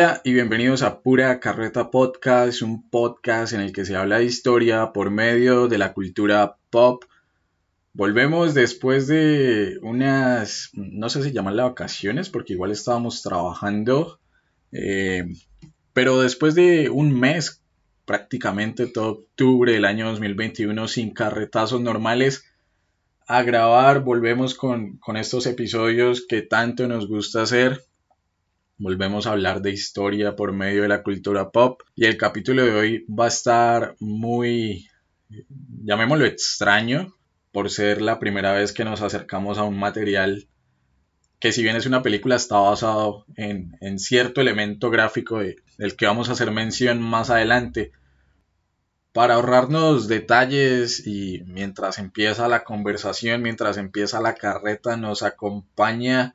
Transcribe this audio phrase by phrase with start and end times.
[0.00, 4.24] Hola y bienvenidos a Pura Carreta Podcast, un podcast en el que se habla de
[4.24, 7.04] historia por medio de la cultura pop.
[7.92, 14.18] Volvemos después de unas, no sé si llaman las vacaciones, porque igual estábamos trabajando,
[14.72, 15.26] eh,
[15.92, 17.60] pero después de un mes,
[18.06, 22.46] prácticamente todo octubre del año 2021, sin carretazos normales,
[23.26, 27.82] a grabar, volvemos con estos episodios que tanto nos gusta hacer
[28.82, 32.72] Volvemos a hablar de historia por medio de la cultura pop y el capítulo de
[32.72, 34.88] hoy va a estar muy,
[35.84, 37.14] llamémoslo extraño,
[37.52, 40.48] por ser la primera vez que nos acercamos a un material
[41.40, 46.30] que si bien es una película está basado en, cierto elemento gráfico del que vamos
[46.30, 47.92] a hacer mención más adelante.
[49.12, 56.34] Para ahorrarnos detalles y mientras empieza la conversación, mientras empieza la carreta, nos acompaña,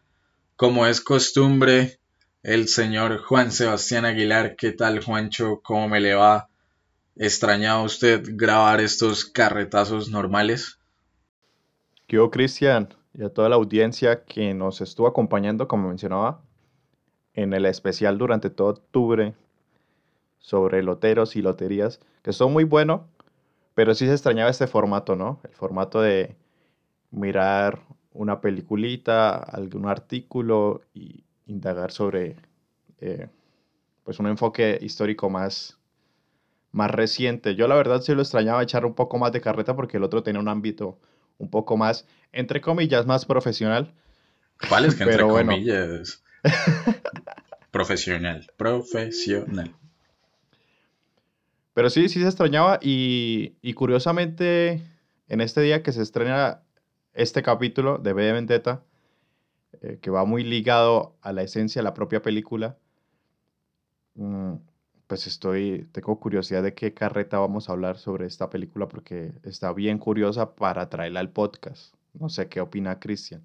[0.56, 2.00] como es costumbre,
[2.46, 4.56] el señor Juan Sebastián Aguilar.
[4.56, 5.62] ¿Qué tal, Juancho?
[5.64, 6.48] ¿Cómo me le va?
[7.16, 10.78] ¿Extrañaba usted grabar estos carretazos normales?
[12.06, 12.90] ¿Qué hubo, Cristian?
[13.16, 16.40] Y a toda la audiencia que nos estuvo acompañando, como mencionaba,
[17.34, 19.34] en el especial durante todo octubre
[20.38, 23.08] sobre loteros y loterías, que son muy bueno,
[23.74, 25.40] pero sí se extrañaba este formato, ¿no?
[25.44, 26.36] El formato de
[27.10, 27.82] mirar
[28.14, 32.36] una peliculita, algún artículo y indagar sobre
[33.02, 33.28] eh,
[34.04, 35.78] pues un enfoque histórico más,
[36.72, 37.56] más reciente.
[37.56, 40.24] Yo la verdad sí lo extrañaba echar un poco más de carreta porque el otro
[40.24, 41.00] tenía un ámbito
[41.38, 43.94] un poco más, entre comillas, más profesional.
[44.70, 46.24] ¿Cuál es que entre comillas?
[47.72, 49.76] profesional, profesional.
[51.74, 54.82] Pero sí, sí se extrañaba y, y, curiosamente
[55.28, 56.62] en este día que se estrena
[57.14, 58.84] este capítulo de B de Vendetta,
[59.82, 62.78] eh, que va muy ligado a la esencia de la propia película,
[64.16, 64.56] mm,
[65.08, 69.72] pues estoy, tengo curiosidad de qué carreta vamos a hablar sobre esta película porque está
[69.74, 71.94] bien curiosa para traerla al podcast.
[72.14, 73.44] No sé qué opina Cristian.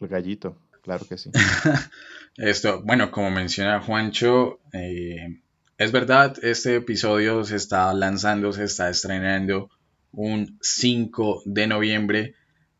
[0.00, 1.30] El gallito, claro que sí.
[2.36, 5.40] Esto, bueno, como menciona Juancho, eh,
[5.78, 9.70] es verdad, este episodio se está lanzando, se está estrenando
[10.12, 12.34] un 5 de noviembre.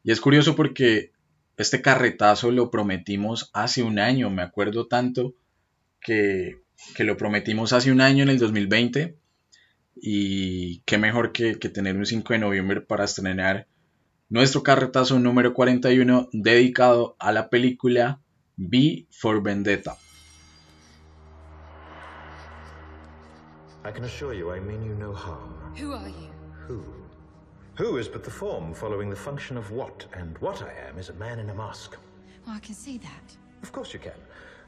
[0.04, 1.11] Y es curioso porque
[1.56, 5.34] este carretazo lo prometimos hace un año, me acuerdo tanto
[6.00, 6.60] que,
[6.98, 9.16] lo prometimos hace un año en el 2020
[9.96, 13.66] y qué mejor que, tener un 5 de noviembre para estrenar
[14.28, 18.20] nuestro carretazo número 41 dedicado a la película
[18.56, 19.96] B for Vendetta.
[23.84, 25.74] I can assure you I mean you no harm.
[25.76, 26.30] Who are you?
[26.68, 27.11] Who?
[27.76, 31.08] Who is but the form following the function of what, and what I am is
[31.08, 31.96] a man in a mask.
[32.46, 33.36] Well, I can see that.
[33.62, 34.12] Of course you can.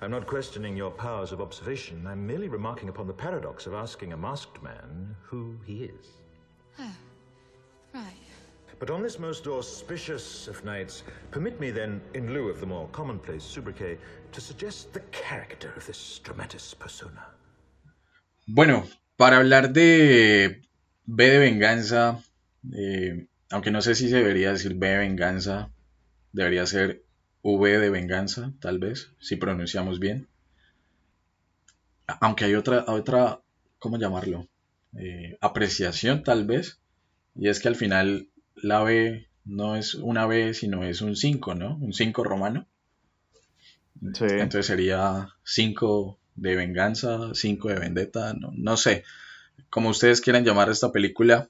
[0.00, 2.06] I'm not questioning your powers of observation.
[2.06, 6.06] I'm merely remarking upon the paradox of asking a masked man who he is.
[6.78, 6.97] Oh,
[7.92, 8.04] right.
[8.78, 12.89] But on this most auspicious of nights, permit me then, in lieu of the more
[12.89, 13.98] commonplace sobriquet,
[14.33, 17.27] to suggest the character of this dramatis persona.
[18.48, 18.84] Bueno,
[19.18, 20.62] para hablar de
[21.06, 22.22] B de Venganza,
[22.72, 25.71] Eh, aunque no sé si se debería decir B de venganza,
[26.33, 27.03] debería ser
[27.43, 30.28] V de venganza, tal vez, si pronunciamos bien.
[32.07, 33.41] Aunque hay otra, otra
[33.78, 34.49] ¿cómo llamarlo?
[34.97, 36.78] Eh, apreciación, tal vez.
[37.34, 41.55] Y es que al final la B no es una B, sino es un 5,
[41.55, 41.77] ¿no?
[41.77, 42.66] Un 5 romano.
[44.01, 49.05] Entonces sería 5 de venganza, 5 de vendetta, no, no sé.
[49.71, 51.49] Como ustedes quieran llamar esta película,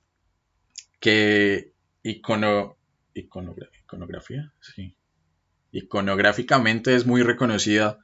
[1.04, 2.78] que icono,
[3.12, 4.96] iconografía, sí.
[5.70, 7.98] iconográficamente es muy reconocida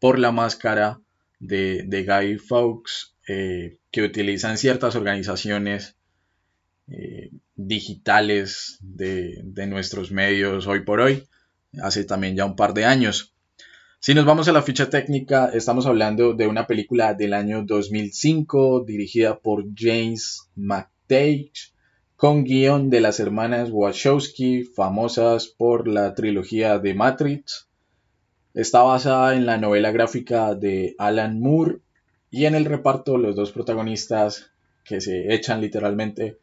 [0.00, 0.98] por la máscara
[1.38, 5.94] de, Guy Fawkes eh, que utilizan ciertas organizaciones
[6.88, 11.28] eh, digitales de, de, nuestros medios hoy por hoy,
[11.80, 13.32] hace también ya un par de años.
[14.00, 18.82] Si nos vamos a la ficha técnica, estamos hablando de una película del año 2005
[18.84, 21.69] dirigida por James McTage
[22.20, 27.66] con guion de las hermanas Wachowski, famosas por la trilogía de Matrix.
[28.52, 31.78] Está basada en la novela gráfica de Alan Moore
[32.30, 34.50] y en el reparto los dos protagonistas
[34.84, 36.36] que se echan literalmente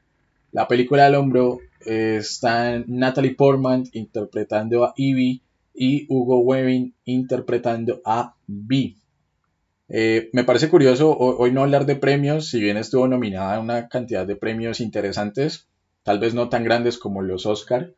[0.52, 5.42] la película al hombro están Natalie Portman interpretando a Evie
[5.76, 8.96] y Hugo Weaving interpretando a B.
[9.90, 13.88] Eh, me parece curioso hoy no hablar de premios, si bien estuvo nominada a una
[13.88, 15.68] cantidad de premios interesantes,
[16.04, 17.94] tal vez no tan grandes como los Oscar,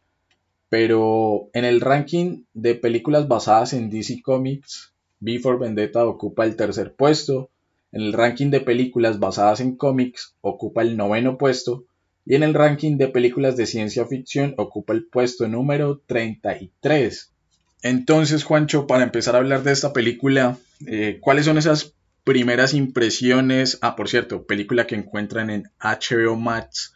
[0.70, 6.56] pero en el ranking de películas basadas en DC Comics V for Vendetta ocupa el
[6.56, 7.50] tercer puesto,
[7.92, 11.86] en el ranking de películas basadas en cómics ocupa el noveno puesto
[12.24, 17.34] y en el ranking de películas de ciencia ficción ocupa el puesto número 33.
[17.82, 23.80] Entonces, Juancho, para empezar a hablar de esta película, eh, ¿cuáles son esas primeras impresiones?
[23.82, 26.94] Ah, por cierto, película que encuentran en HBO Max,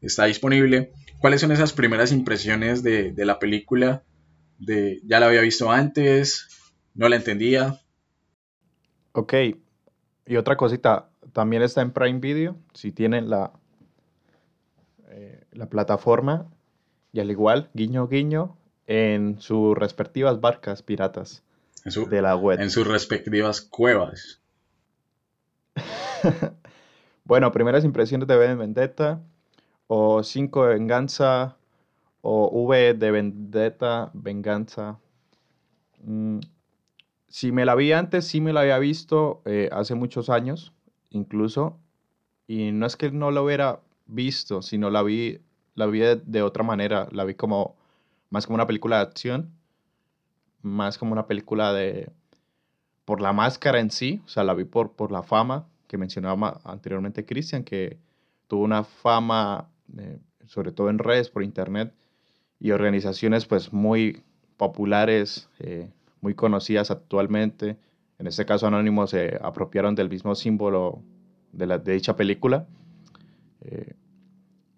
[0.00, 0.92] está disponible.
[1.18, 4.02] ¿Cuáles son esas primeras impresiones de, de la película?
[4.58, 6.48] De, ¿Ya la había visto antes?
[6.94, 7.80] ¿No la entendía?
[9.12, 9.34] Ok,
[10.26, 13.52] y otra cosita, también está en Prime Video, si tienen la,
[15.08, 16.46] eh, la plataforma,
[17.12, 18.57] y al igual, guiño, guiño,
[18.88, 21.44] en sus respectivas barcas piratas
[21.86, 22.60] su- de la web.
[22.60, 24.40] en sus respectivas cuevas.
[27.24, 29.20] Bueno, primeras impresiones de V de Vendetta,
[29.86, 31.56] o 5 de Venganza,
[32.22, 34.98] o V de Vendetta, Venganza.
[36.02, 36.38] Mm,
[37.28, 40.72] si me la vi antes, sí me la había visto eh, hace muchos años,
[41.10, 41.76] incluso.
[42.46, 45.38] Y no es que no la hubiera visto, sino la vi,
[45.74, 47.08] la vi de, de otra manera.
[47.12, 47.76] La vi como
[48.30, 49.50] más como una película de acción,
[50.62, 52.10] más como una película de
[53.04, 56.60] por la máscara en sí, o sea, la vi por, por la fama que mencionaba
[56.64, 57.98] anteriormente Cristian, que
[58.46, 61.94] tuvo una fama, eh, sobre todo en redes, por internet,
[62.60, 64.22] y organizaciones pues muy
[64.56, 65.90] populares, eh,
[66.20, 67.78] muy conocidas actualmente.
[68.18, 71.02] En este caso, Anónimos se apropiaron del mismo símbolo
[71.52, 72.66] de, la, de dicha película.
[73.62, 73.94] Eh,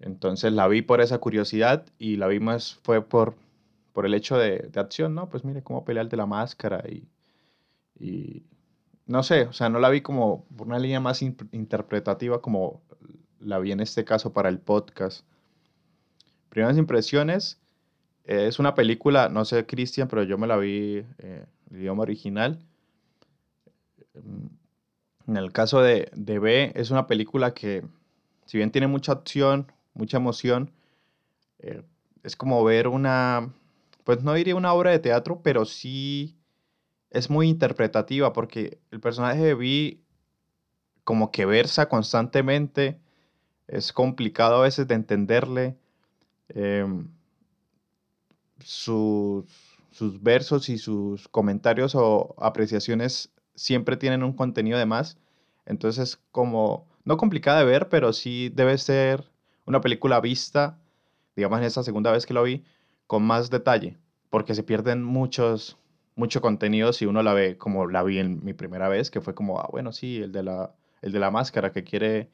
[0.01, 3.35] entonces la vi por esa curiosidad y la vi más fue por,
[3.93, 5.29] por el hecho de, de acción, ¿no?
[5.29, 7.09] Pues mire cómo pelea el de la máscara y,
[7.99, 8.43] y
[9.07, 12.83] no sé, o sea, no la vi como por una línea más in- interpretativa como
[13.41, 15.25] la vi en este caso para el podcast.
[16.49, 17.61] Primeras impresiones,
[18.25, 22.03] eh, es una película, no sé, Cristian, pero yo me la vi eh, en idioma
[22.03, 22.59] original.
[25.27, 27.85] En el caso de, de B, es una película que,
[28.47, 30.73] si bien tiene mucha acción, mucha emoción,
[31.61, 31.83] eh,
[32.23, 33.53] es como ver una,
[34.05, 36.37] pues no diría una obra de teatro, pero sí
[37.11, 40.03] es muy interpretativa porque el personaje de Vi
[41.05, 43.01] como que versa constantemente,
[43.69, 45.77] es complicado a veces de entenderle.
[46.51, 47.09] em,
[48.65, 49.45] sus,
[49.91, 55.19] sus versos y sus comentarios o apreciaciones siempre tienen un contenido de más.
[55.67, 59.30] Entonces, como, no complicada de ver, pero sí debe ser
[59.67, 60.79] una película vista,
[61.37, 62.65] digamos en esta segunda vez que lo vi,
[63.07, 63.99] con más detalle,
[64.31, 65.77] porque se pierden muchos,
[66.15, 69.35] mucho contenido si uno la ve como la vi en mi primera vez, que fue
[69.35, 72.31] como, ah, bueno, sí, el de la, el de la máscara que quiere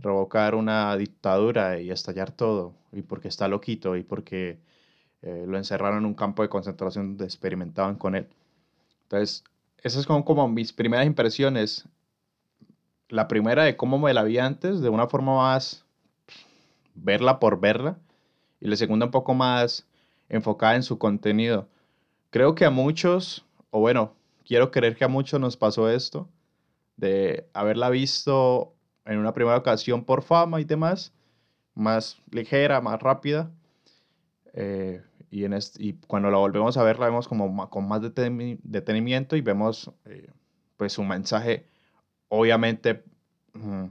[0.00, 4.58] revocar una dictadura y estallar todo, y porque está loquito, y porque
[5.22, 8.28] eh, lo encerraron en un campo de concentración donde experimentaban con él.
[9.04, 9.44] Entonces,
[9.78, 11.88] esas son como mis primeras impresiones.
[13.08, 15.83] La primera de cómo me la vi antes, de una forma más
[16.94, 17.98] verla por verla,
[18.60, 19.86] y la segunda un poco más
[20.28, 21.68] enfocada en su contenido.
[22.30, 26.28] Creo que a muchos, o bueno, quiero creer que a muchos nos pasó esto,
[26.96, 28.74] de haberla visto
[29.04, 31.12] en una primera ocasión por fama y demás,
[31.74, 33.50] más ligera, más rápida,
[34.54, 39.40] eh, y, cuando la volvemos a ver la vemos como con más deteni- detenimiento y
[39.40, 40.30] vemos eh,
[40.76, 41.66] pues un mensaje
[42.28, 43.04] obviamente
[43.52, 43.86] mm,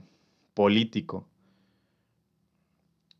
[0.54, 1.28] político.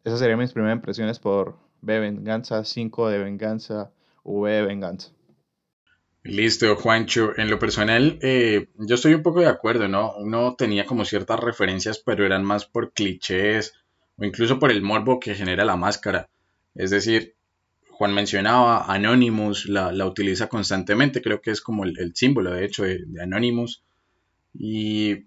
[0.05, 3.91] Esas serían mis primeras impresiones por B Venganza, 5 de Venganza,
[4.23, 5.11] V de Venganza.
[6.23, 7.33] Listo, Juancho.
[7.39, 10.15] En lo personal, eh, yo estoy un poco de acuerdo, ¿no?
[10.17, 13.75] Uno tenía como ciertas referencias, pero eran más por clichés
[14.17, 16.29] o incluso por el morbo que genera la máscara.
[16.75, 17.35] Es decir,
[17.91, 22.85] Juan mencionaba Anonymous, la, la utiliza constantemente, creo que es como el, símbolo, de hecho,
[22.85, 23.83] de Anonymous.
[24.55, 25.27] Y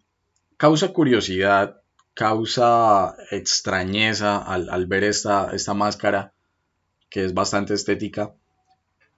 [0.57, 1.81] causa curiosidad,
[2.17, 6.33] causa extrañeza al, al ver esta, esta máscara,
[7.09, 8.33] que es bastante estética.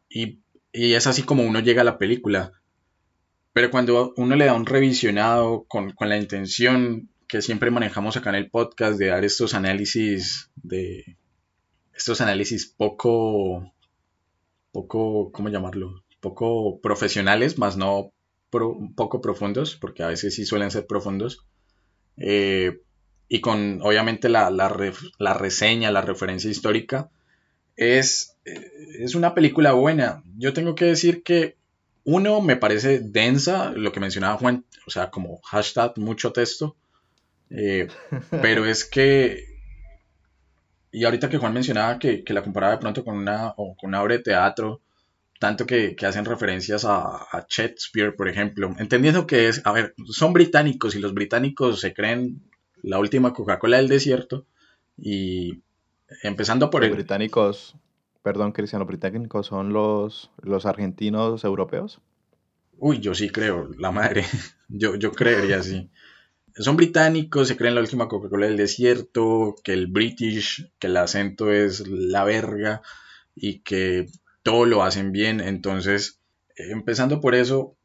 [0.09, 0.39] Y
[0.71, 2.53] y es así como uno llega a la película.
[3.53, 8.29] Pero cuando uno le da un revisionado con, con la intención que siempre manejamos acá
[8.29, 11.17] en el podcast de dar estos análisis de
[11.93, 13.71] estos análisis poco
[14.71, 18.13] poco cómo llamarlo poco profesionales más no
[18.49, 21.45] poco profundos porque a veces sí suelen ser profundos
[22.17, 22.81] eh,
[23.29, 27.09] y con obviamente la, la, ref- la reseña la referencia histórica
[27.77, 30.23] es, eh, es una película buena.
[30.37, 31.55] Yo tengo que decir que
[32.03, 36.75] uno me parece densa, lo que mencionaba Juan, o sea, como hashtag mucho texto,
[37.51, 37.87] eh,
[38.41, 39.45] pero es que,
[40.91, 43.89] y ahorita que Juan mencionaba que, que la comparaba de pronto con una, o con
[43.89, 44.81] una obra de teatro,
[45.39, 49.93] tanto que, que hacen referencias a, a, Shakespeare, por ejemplo, entendiendo que es, a ver,
[50.09, 52.41] son británicos y los británicos se creen
[52.83, 54.45] la última Coca-Cola del desierto
[54.97, 55.61] y
[56.23, 56.95] empezando por los el...
[56.95, 57.75] británicos,
[58.23, 62.01] perdón Cristiano, británicos son los, los argentinos europeos.
[62.77, 64.25] Uy, yo sí creo, la madre,
[64.69, 65.89] yo, yo creería así.
[66.55, 71.51] Son británicos, se creen la última Coca-Cola del desierto, que el British, que el acento
[71.51, 72.81] es la verga
[73.35, 74.07] y que
[74.43, 75.39] todo lo hacen bien.
[75.39, 76.19] Entonces,
[76.55, 77.77] empezando por eso,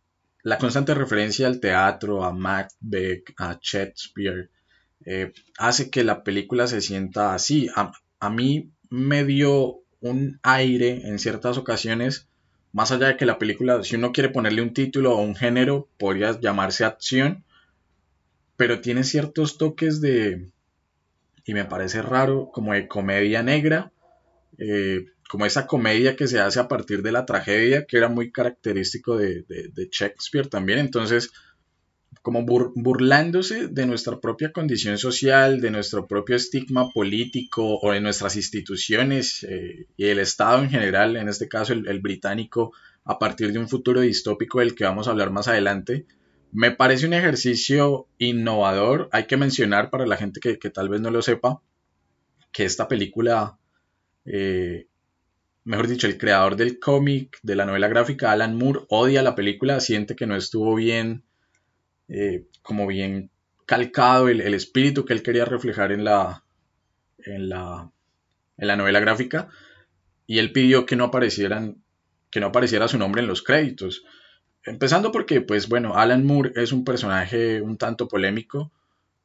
[0.42, 4.50] la constante referencia al teatro, a Macbeth, a Shakespeare,
[5.06, 7.68] eh, hace que la película se sienta así.
[7.74, 12.28] A, a, mí me dio un aire en ciertas ocasiones,
[12.72, 15.88] más allá de que la película, si uno quiere ponerle un título o un género,
[15.98, 17.44] podría llamarse acción,
[18.56, 20.50] pero tiene ciertos toques de,
[21.44, 23.92] y me parece raro, como de comedia negra,
[24.58, 28.30] eh, como esa comedia que se hace a partir de la tragedia, que era muy
[28.30, 30.78] característico de, de, de Shakespeare también.
[30.78, 31.32] Entonces,
[32.24, 38.00] como bur burlándose de nuestra propia condición social, de nuestro propio estigma político o de
[38.00, 42.72] nuestras instituciones eh, y el Estado en general, en este caso el, británico,
[43.04, 46.06] a partir de un futuro distópico del que vamos a hablar más adelante.
[46.50, 49.10] Me parece un ejercicio innovador.
[49.12, 51.60] Hay que mencionar para la gente que, que tal vez no lo sepa
[52.52, 53.58] que esta película
[54.24, 54.86] eh,
[55.64, 59.80] mejor dicho, el creador del cómic, de la novela gráfica, Alan Moore, odia la película,
[59.80, 61.23] siente que no estuvo bien,
[62.16, 63.30] eh, como bien
[63.66, 66.44] calcado el, espíritu que él quería reflejar en la,
[67.18, 67.90] en la,
[68.56, 69.48] en la novela gráfica,
[70.24, 71.82] y él pidió que no aparecieran,
[72.30, 74.04] que no apareciera su nombre en los créditos.
[74.64, 78.72] Empezando porque, pues bueno, Alan Moore es un personaje un tanto polémico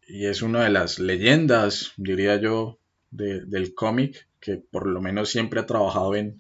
[0.08, 2.80] y es una de las leyendas, diría yo,
[3.12, 6.40] de, del cómic que por lo menos siempre ha trabajado en,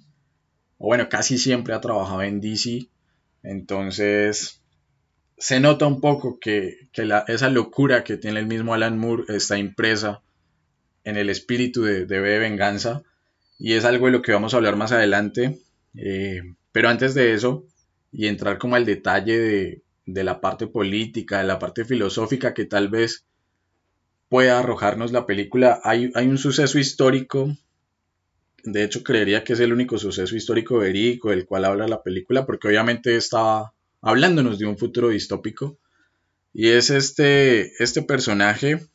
[0.79, 2.87] o bueno, casi siempre ha trabajado en DC.
[3.43, 4.58] Entonces,
[5.39, 9.23] se nota un poco que, que la, esa locura que tiene el mismo Alan Moore
[9.29, 10.21] está impresa
[11.03, 13.03] en el espíritu de, de B de Venganza.
[13.57, 15.59] Y es algo de lo que vamos a hablar más adelante.
[15.95, 16.41] Eh,
[16.71, 17.65] pero antes de eso,
[18.11, 22.65] y entrar como al detalle de, de la parte política, de la parte filosófica que
[22.65, 23.25] tal vez
[24.27, 27.49] pueda arrojarnos la película, hay, hay un suceso histórico
[28.63, 32.45] de hecho creería que es el único suceso histórico verídico del cual habla la película,
[32.45, 35.77] porque obviamente está hablándonos de un futuro distópico.
[36.53, 38.87] Y es este, este personaje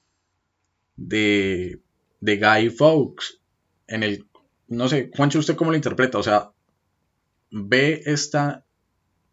[0.96, 1.80] de,
[2.20, 3.40] de Guy Fawkes,
[3.86, 4.26] en el,
[4.68, 6.18] no sé, Juancho, ¿usted cómo lo interpreta?
[6.18, 6.50] O sea,
[7.50, 8.64] ve está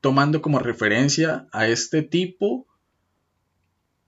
[0.02, 2.68] tomando como referencia a este tipo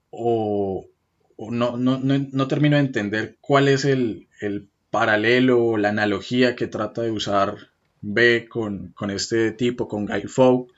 [0.10, 0.88] o,
[1.36, 6.56] o no, no, no, no, termino de entender cuál es el, el paralelo, la analogía
[6.56, 7.56] que trata de usar
[8.02, 10.73] B con, con este tipo, con Guy Fawkes,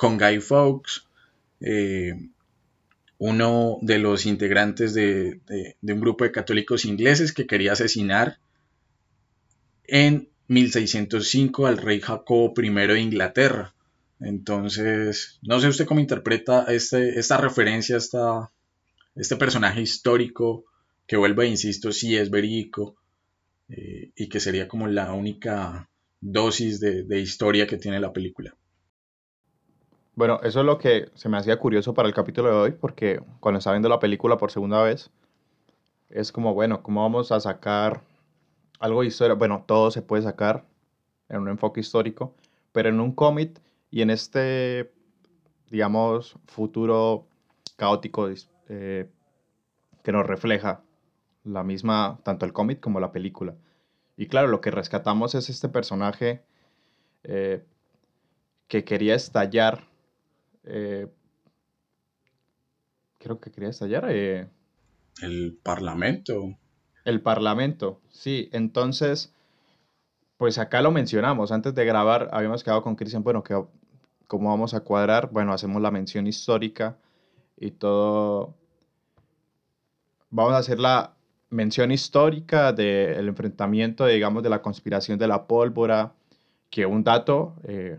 [0.00, 1.02] con Guy Fawkes
[1.60, 2.14] eh,
[3.18, 8.38] uno de los integrantes de, de, un grupo de católicos ingleses que quería asesinar
[9.84, 13.74] en 1605 al rey Jacobo I de Inglaterra.
[14.20, 18.50] Entonces, no sé usted cómo interpreta este, esta referencia, esta,
[19.16, 20.64] este personaje histórico
[21.06, 22.96] que vuelvo, insisto, sí es verídico,
[23.68, 25.90] eh, y que sería como la única
[26.22, 28.56] dosis de, de, historia que tiene la película.
[30.20, 33.22] Bueno, eso es lo que se me hacía curioso para el capítulo de hoy, porque
[33.40, 35.10] cuando estaba viendo la película por segunda vez,
[36.10, 38.02] es como, bueno, ¿cómo vamos a sacar
[38.80, 39.34] algo de historia?
[39.34, 40.66] Bueno, todo se puede sacar
[41.30, 42.34] en un enfoque histórico,
[42.70, 44.92] pero en un cómic y en este,
[45.70, 47.26] digamos, futuro
[47.76, 48.28] caótico
[48.68, 49.08] eh,
[50.04, 50.82] que nos refleja
[51.44, 53.54] la misma, tanto el cómic como la película.
[54.18, 56.42] Y claro, lo que rescatamos es este personaje
[57.22, 57.64] eh,
[58.68, 59.88] que quería estallar.
[60.64, 61.06] Eh,
[63.18, 64.06] creo que quería estallar.
[64.08, 64.48] Eh,
[65.22, 66.56] el Parlamento.
[67.04, 68.48] El Parlamento, sí.
[68.52, 69.32] Entonces,
[70.36, 71.52] pues acá lo mencionamos.
[71.52, 73.62] Antes de grabar, habíamos quedado con Cristian, bueno, que
[74.26, 75.30] cómo vamos a cuadrar.
[75.30, 76.96] Bueno, hacemos la mención histórica
[77.56, 78.54] y todo.
[80.30, 81.14] Vamos a hacer la,
[81.50, 86.14] mención histórica del enfrentamiento, digamos, de la conspiración de la pólvora,
[86.70, 87.98] que un dato, eh,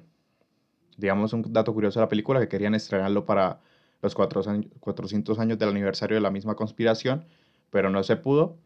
[0.98, 3.60] digamos, un dato curioso de la película, que querían estrenarlo para
[4.02, 7.26] los 400 años del aniversario de la misma conspiración,
[7.70, 8.58] pero no se pudo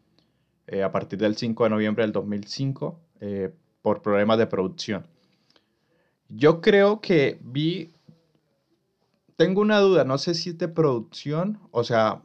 [0.66, 3.52] eh, a partir del 5 de noviembre del 2005 eh,
[3.82, 5.06] por problemas de producción.
[6.28, 7.92] Yo creo que vi,
[9.36, 12.22] tengo una duda, no sé si es de producción, o sea,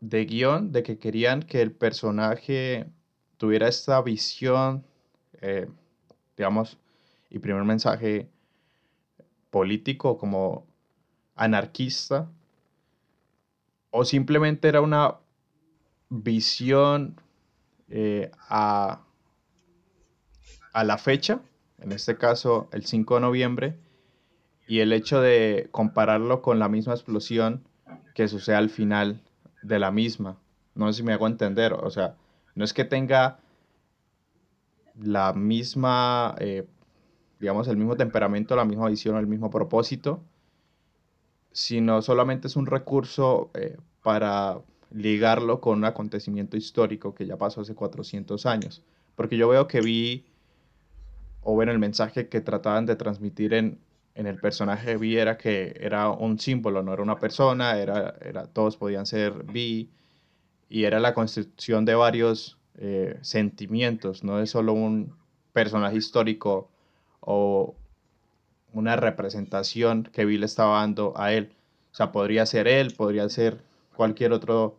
[0.00, 2.86] de guion, de que querían que el personaje
[3.38, 4.84] tuviera esta visión,
[5.40, 5.68] eh,
[6.36, 6.76] digamos,
[7.30, 8.28] y primer mensaje
[9.50, 10.66] político, como
[11.34, 12.28] anarquista,
[13.90, 15.16] o simplemente era una
[16.08, 17.20] visión
[17.88, 19.00] eh, a,
[20.72, 21.40] a la fecha,
[21.78, 23.76] en este caso el 5 de noviembre,
[24.66, 27.64] y el hecho de compararlo con la misma explosión
[28.14, 29.20] que sucede al final
[29.62, 30.38] de la misma.
[30.74, 32.14] No sé si me hago entender, o sea,
[32.54, 33.40] no es que tenga
[34.94, 36.66] la misma, eh,
[37.40, 40.22] digamos, el mismo temperamento, la misma visión, el mismo propósito,
[41.52, 47.62] sino solamente es un recurso eh, para ligarlo con un acontecimiento histórico que ya pasó
[47.62, 48.82] hace 400 años.
[49.16, 50.26] Porque yo veo que vi,
[51.42, 53.80] o bueno, el mensaje que trataban de transmitir en,
[54.14, 58.46] en el personaje Vi era que era un símbolo, no era una persona, era, era,
[58.46, 59.90] todos podían ser Vi,
[60.68, 65.14] y era la construcción de varios eh, sentimientos, no es solo un
[65.52, 66.69] personaje histórico
[67.20, 67.74] o
[68.72, 71.52] una representación que Vi le estaba dando a él.
[71.92, 73.62] O sea, podría ser él, podría ser
[73.96, 74.78] cualquier otro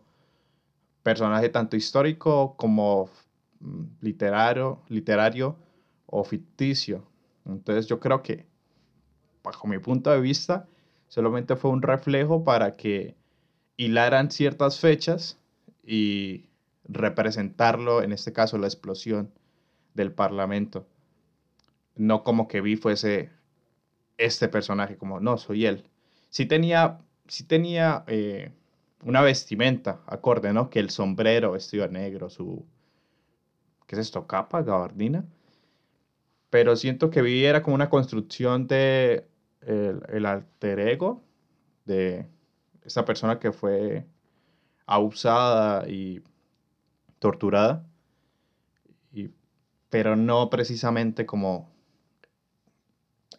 [1.02, 3.10] personaje, tanto histórico como
[3.60, 5.56] mm, literario, literario
[6.06, 7.04] o ficticio.
[7.44, 8.46] Entonces yo creo que,
[9.42, 10.68] bajo mi punto de vista,
[11.08, 13.16] solamente fue un reflejo para que
[13.76, 15.38] hilaran ciertas fechas
[15.84, 16.46] y
[16.84, 19.32] representarlo, en este caso la explosión
[19.94, 20.86] del Parlamento.
[21.96, 23.30] No como que vi fuese
[24.18, 25.88] este personaje, como no, soy él.
[26.30, 28.52] Sí tenía, sí tenía eh,
[29.04, 30.70] una vestimenta acorde, ¿no?
[30.70, 32.64] Que el sombrero vestido negro, su...
[33.86, 34.26] ¿Qué es esto?
[34.26, 34.62] ¿Capa?
[34.62, 35.26] ¿Gabardina?
[36.50, 39.26] Pero siento que vi era como una construcción de
[39.66, 41.22] el, alter ego
[41.84, 42.26] de
[42.82, 44.06] esa persona que fue
[44.86, 46.22] abusada y
[47.18, 47.86] torturada,
[49.12, 49.30] y,
[49.90, 51.71] pero no precisamente como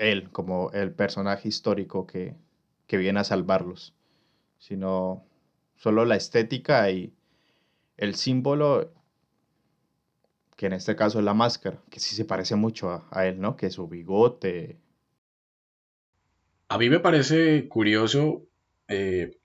[0.03, 2.35] él, como el personaje histórico que,
[2.87, 3.93] que viene a salvarlos,
[4.57, 5.23] sino
[5.75, 7.13] solo la estética y
[7.97, 8.91] el símbolo,
[10.55, 13.55] que en este caso es la máscara, que sí se parece mucho a, él, ¿no?
[13.55, 14.77] Que su bigote.
[16.67, 18.43] A mí me parece curioso,
[18.87, 19.37] eh,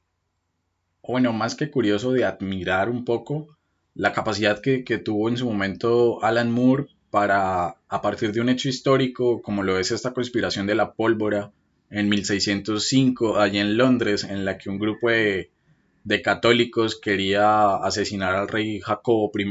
[1.03, 3.57] bueno, más que curioso de admirar un poco
[3.95, 8.49] la capacidad que, que tuvo en su momento Alan Moore para, a partir de un
[8.49, 11.53] hecho histórico, como lo es esta conspiración de la pólvora
[11.91, 15.51] en 1605, allá en Londres, en la que un grupo de,
[16.05, 19.45] de católicos quería asesinar al rey Jacobo I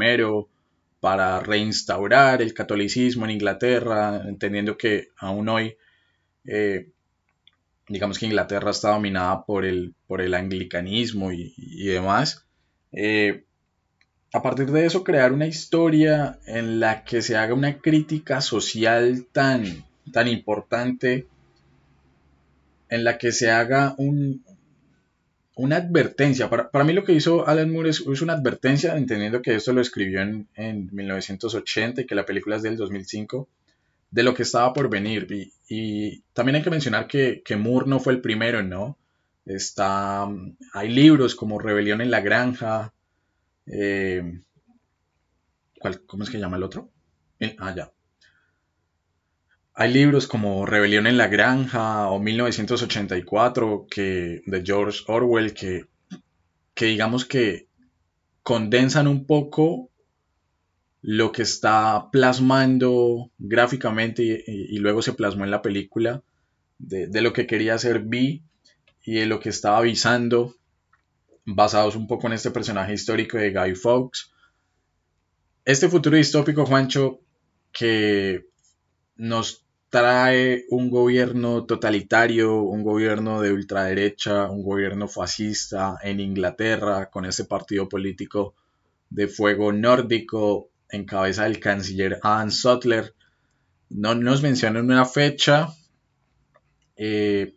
[0.99, 5.77] para reinstaurar el catolicismo en Inglaterra, entendiendo que aún hoy,
[6.45, 6.89] eh,
[7.87, 11.53] digamos que Inglaterra está dominada por el, por el anglicanismo y,
[11.85, 12.45] demás.
[12.91, 13.45] Eh,
[14.33, 19.25] a partir de eso, crear una historia en la que se haga una crítica social
[19.31, 21.27] tan, tan importante,
[22.89, 24.43] en la que se haga un,
[25.57, 26.49] una advertencia.
[26.49, 30.21] Para, mí lo que hizo Alan Moore es, una advertencia, entendiendo que esto lo escribió
[30.21, 33.49] en, 1980 y que la película es del 2005,
[34.11, 35.27] de lo que estaba por venir.
[35.67, 38.97] Y, también hay que mencionar que, Moore no fue el primero, ¿no?
[39.45, 40.27] Está,
[40.73, 42.93] hay libros como Rebelión en la Granja.
[43.67, 44.41] Eh,
[46.05, 46.89] ¿Cómo es que llama el otro?
[47.39, 47.91] Eh, ah, ya.
[49.73, 55.85] Hay libros como Rebelión en la Granja o 1984 que, de George Orwell que,
[56.73, 57.67] que digamos que
[58.41, 59.91] condensan un poco
[61.01, 66.21] lo que está plasmando gráficamente y, luego se plasmó en la película
[66.79, 68.43] de, lo que quería hacer Vi
[69.05, 70.55] y de lo que estaba avisando
[71.47, 74.31] basados un poco en este personaje histórico de Guy Fawkes.
[75.63, 77.21] Este futuro distópico, Juancho,
[77.71, 78.45] que
[79.15, 87.25] nos trae un gobierno totalitario, un gobierno de ultraderecha, un gobierno fascista en Inglaterra, con
[87.25, 88.53] ese partido político
[89.09, 93.15] de fuego nórdico en cabeza del canciller Anne Sutler.
[93.89, 95.69] No nos mencionan una fecha
[96.97, 97.55] eh,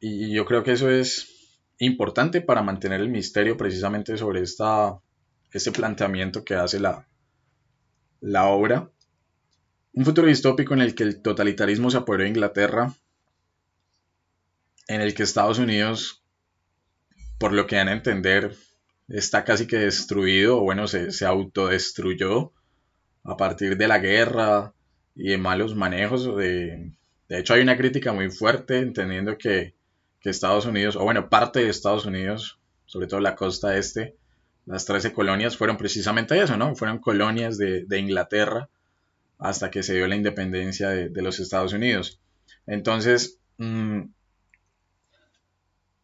[0.00, 1.37] y yo creo que eso es
[1.78, 4.98] importante para mantener el misterio precisamente sobre esta,
[5.52, 7.08] este planteamiento que hace la,
[8.20, 8.90] la obra.
[9.92, 12.94] Un futuro distópico en el que el totalitarismo se apoderó de Inglaterra,
[14.86, 16.22] en el que Estados Unidos,
[17.38, 18.56] por lo que dan a entender,
[19.08, 22.52] está casi que destruido, o bueno, se, autodestruyó
[23.24, 24.74] a partir de la guerra
[25.14, 26.24] y de malos manejos.
[26.36, 26.92] De,
[27.28, 29.74] de hecho, hay una crítica muy fuerte, entendiendo que,
[30.24, 34.16] Estados Unidos, o bueno, parte de Estados Unidos, sobre todo la costa este,
[34.66, 36.74] las 13 colonias fueron precisamente eso, ¿no?
[36.74, 38.68] Fueron colonias de, de Inglaterra
[39.38, 42.20] hasta que se dio la independencia de, los Estados Unidos.
[42.66, 44.00] Entonces, mm,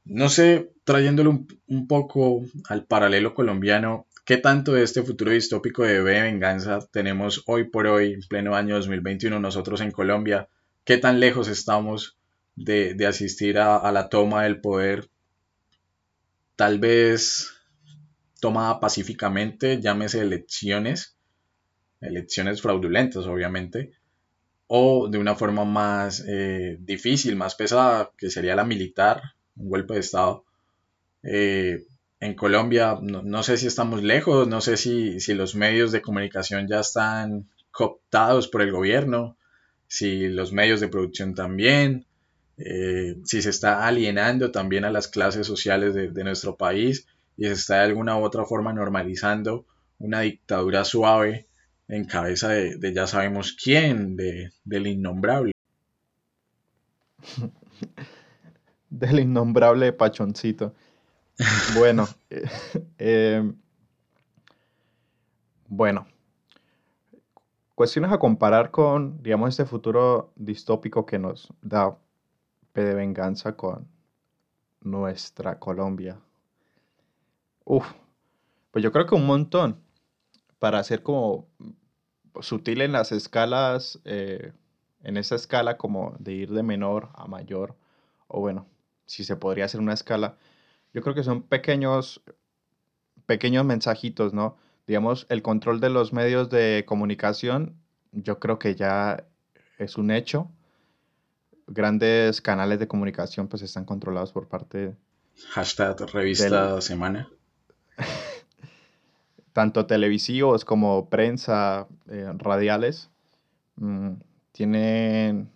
[0.07, 5.83] no sé, trayéndolo un, un poco al paralelo colombiano, ¿qué tanto de este futuro distópico
[5.83, 10.48] de B de venganza tenemos hoy por hoy, en pleno año 2021, nosotros en Colombia?
[10.85, 12.16] ¿Qué tan lejos estamos
[12.57, 15.09] de, de asistir a, a la toma del poder?
[16.57, 17.51] Tal vez
[18.40, 21.17] tomada pacíficamente, llámese elecciones,
[22.01, 23.93] elecciones fraudulentas obviamente,
[24.67, 29.23] o de una forma más eh, difícil, más pesada, que sería la militar,
[29.57, 30.45] un golpe de Estado.
[31.23, 31.85] Eh,
[32.21, 36.03] en Colombia no, no, sé si estamos lejos, no sé si, si, los medios de
[36.03, 39.37] comunicación ya están cooptados por el gobierno,
[39.87, 42.07] si los medios de producción también,
[42.57, 47.53] eh, si se está alienando también a las clases sociales de, nuestro país y se
[47.53, 49.67] está de alguna u otra forma normalizando
[49.99, 51.49] una dictadura suave
[51.88, 55.53] en cabeza de, ya sabemos quién, de, del innombrable.
[58.90, 60.75] del innombrable pachoncito.
[61.75, 62.09] Bueno,
[62.99, 63.53] eh,
[65.67, 66.07] bueno,
[67.75, 71.99] cuestiones a comparar con, digamos, este futuro distópico que nos da
[72.75, 73.89] De venganza con
[74.83, 76.21] nuestra Colombia.
[77.65, 77.87] Uf,
[78.71, 79.81] pues yo creo que un montón
[80.59, 81.49] para ser como
[82.41, 84.53] sutil en las escalas, eh,
[85.03, 87.77] en esa escala como de ir de menor a mayor,
[88.29, 88.67] o bueno,
[89.07, 90.37] si se podría hacer una escala,
[90.93, 92.23] yo creo que son pequeños,
[93.27, 94.57] pequeños mensajitos, ¿no?
[94.87, 97.77] Digamos, el control de los medios de comunicación,
[98.13, 99.27] yo creo que ya
[99.79, 100.51] es un hecho.
[101.66, 104.94] Grandes canales de comunicación pues están controlados por parte...
[105.50, 107.29] Hashtag revista del- semana.
[109.53, 113.11] tanto televisivos como prensa, eh, radiales,
[113.77, 114.14] mm,
[114.53, 115.48] tienen,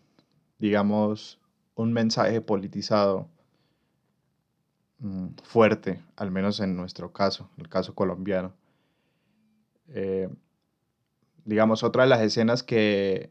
[0.58, 1.38] digamos,
[1.74, 3.28] un mensaje politizado
[5.00, 8.54] mm, fuerte, al menos en nuestro caso, el caso colombiano.
[9.88, 10.28] Eh,
[11.44, 13.30] digamos, otra de las escenas que,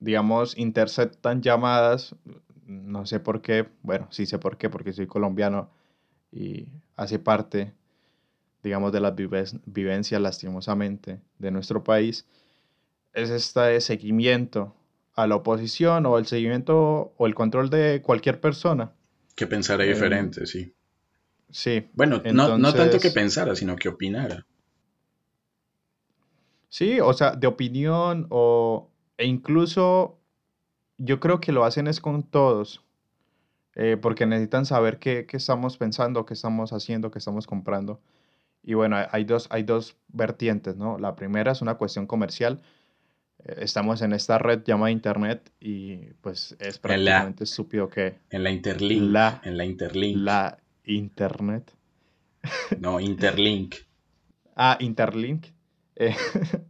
[0.00, 2.14] digamos, interceptan llamadas,
[2.66, 5.70] no sé por qué, bueno, sí sé por qué, porque soy colombiano
[6.32, 7.74] y hace parte
[8.62, 9.14] digamos, de las
[9.66, 12.26] vivencias lastimosamente de nuestro país,
[13.14, 14.74] es este seguimiento
[15.14, 18.92] a la oposición o el seguimiento o el control de cualquier persona.
[19.36, 20.70] Que pensara Em, diferente, sí.
[21.50, 24.46] Sí, Bueno, no, no tanto que pensara, sino que opinara.
[26.68, 30.18] sí, o sea, de opinión o, e incluso
[30.96, 32.82] yo creo que lo hacen es con todos,
[33.74, 38.00] eh, porque necesitan saber qué, qué estamos pensando, qué estamos haciendo, qué estamos comprando.
[38.62, 40.98] Y bueno, hay- dos, hay dos vertientes, ¿no?
[40.98, 42.60] La primera es una cuestión comercial.
[43.44, 48.42] Eh, Estamos en esta red llamada Internet y pues es la- prácticamente estúpido que En
[48.42, 49.12] la Interlink.
[49.12, 50.16] La- en la Interlink.
[50.16, 51.72] la Internet,
[52.80, 53.74] No, Interlink.
[54.56, 55.46] ah, Interlink,
[55.96, 56.14] eh,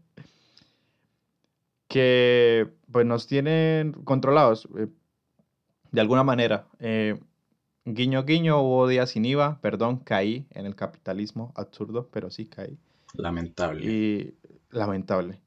[1.89, 4.89] que pues nos tienen controlados eh,
[5.91, 6.67] de alguna manera.
[6.79, 7.19] Eh,
[7.85, 12.79] guiño, guiño, hubo días sin IVA, perdón, caí en el capitalismo absurdo, pero sí caí.
[13.15, 13.91] Lamentable.
[13.91, 14.35] Y
[14.71, 15.41] lamentable.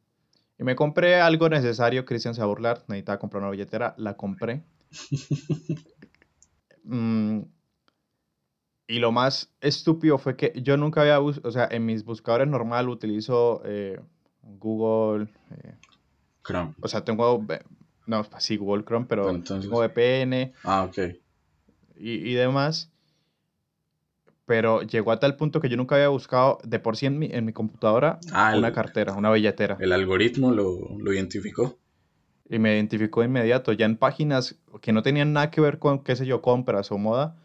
[0.57, 4.15] Y me compré algo necesario, Cristian se va a burlar, necesitaba comprar una billetera, la
[4.15, 4.63] compré.
[6.83, 7.43] Mm,
[8.87, 12.89] y lo más estúpido fue que yo nunca había, o sea, en mis buscadores normal
[12.89, 14.01] utilizo eh,
[14.41, 15.75] Google, eh,
[16.45, 16.73] Chrome.
[16.81, 17.61] o sea, tengo, ve-
[18.07, 20.97] no, sí, Google Chrome, pero entonces- tengo VPN Ah, ok.
[21.97, 22.89] y, y demás.
[24.45, 27.27] Pero llegó a tal punto que yo nunca había buscado de por sí en mi,
[27.27, 29.77] en mi computadora Ah, una el- cartera, una billetera.
[29.79, 31.77] El algoritmo lo, lo identificó.
[32.49, 36.03] Y me identificó de inmediato, ya en páginas que no tenían nada que ver con,
[36.03, 37.35] qué sé yo, compras o moda,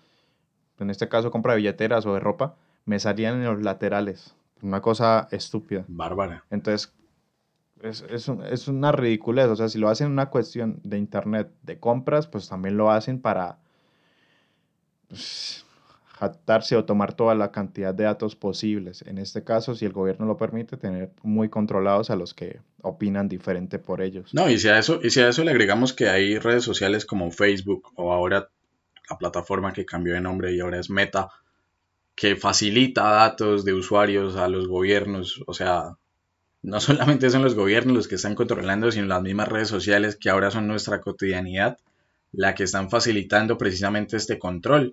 [0.80, 2.56] en este caso compra de billeteras o de ropa,
[2.87, 4.35] me salían en los laterales.
[4.62, 5.85] Una cosa estúpida.
[5.87, 6.44] Bárbara.
[6.50, 6.92] Entonces,
[7.83, 9.47] es, es, un- es una ridiculez.
[9.47, 13.21] O sea, si lo hacen una cuestión de internet, de compras, pues también lo hacen
[13.21, 13.59] para
[15.09, 15.65] pues,
[16.19, 19.03] jactarse o tomar toda la cantidad de datos posibles.
[19.03, 23.29] En este caso, si el gobierno lo permite, tener muy controlados a los que opinan
[23.29, 24.33] diferente por ellos.
[24.35, 27.05] No, y si a eso, y si a eso le agregamos que hay redes sociales
[27.05, 28.49] como Facebook o ahora
[29.11, 31.29] la plataforma que cambió de nombre y ahora es Meta,
[32.15, 35.97] que facilita datos de usuarios a los gobiernos, o sea,
[36.66, 40.31] no solamente son los gobiernos los que están controlando, sino las mismas redes sociales que
[40.31, 41.79] ahora son nuestra cotidianidad,
[42.33, 44.92] la que están facilitando precisamente este control.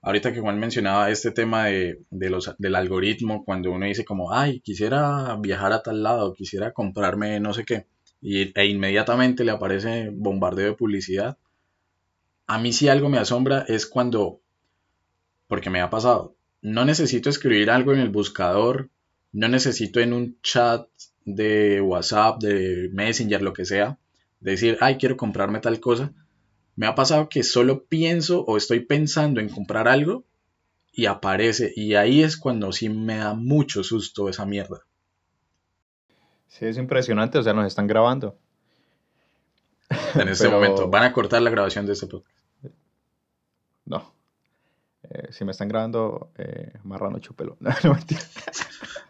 [0.00, 4.32] Ahorita que Juan mencionaba este tema de, de los, del algoritmo, cuando uno dice como,
[4.32, 7.86] ay, quisiera viajar a tal lado, quisiera comprarme no sé qué,
[8.20, 11.38] y, e inmediatamente le aparece bombardeo de publicidad.
[12.48, 14.40] a mí sí algo me asombra es cuando,
[15.46, 18.90] porque me ha pasado, no necesito escribir algo en el buscador,
[19.30, 20.88] no necesito en un chat
[21.24, 23.98] de WhatsApp, de Messenger, lo que sea,
[24.40, 26.12] decir, ay, quiero comprarme tal cosa.
[26.76, 30.24] Me ha pasado que solo pienso o estoy pensando en comprar algo
[30.92, 31.72] y aparece.
[31.76, 34.80] Y ahí es cuando sí me da mucho susto esa mierda.
[36.48, 38.36] Sí, es impresionante, o sea, nos están grabando.
[40.14, 40.88] En este Pero- momento.
[40.88, 42.36] Van a cortar la grabación de este podcast.
[43.84, 44.14] No.
[45.02, 47.56] Eh, si me están grabando, eh, marrano chúpelo.
[47.60, 48.20] No, no, mentira.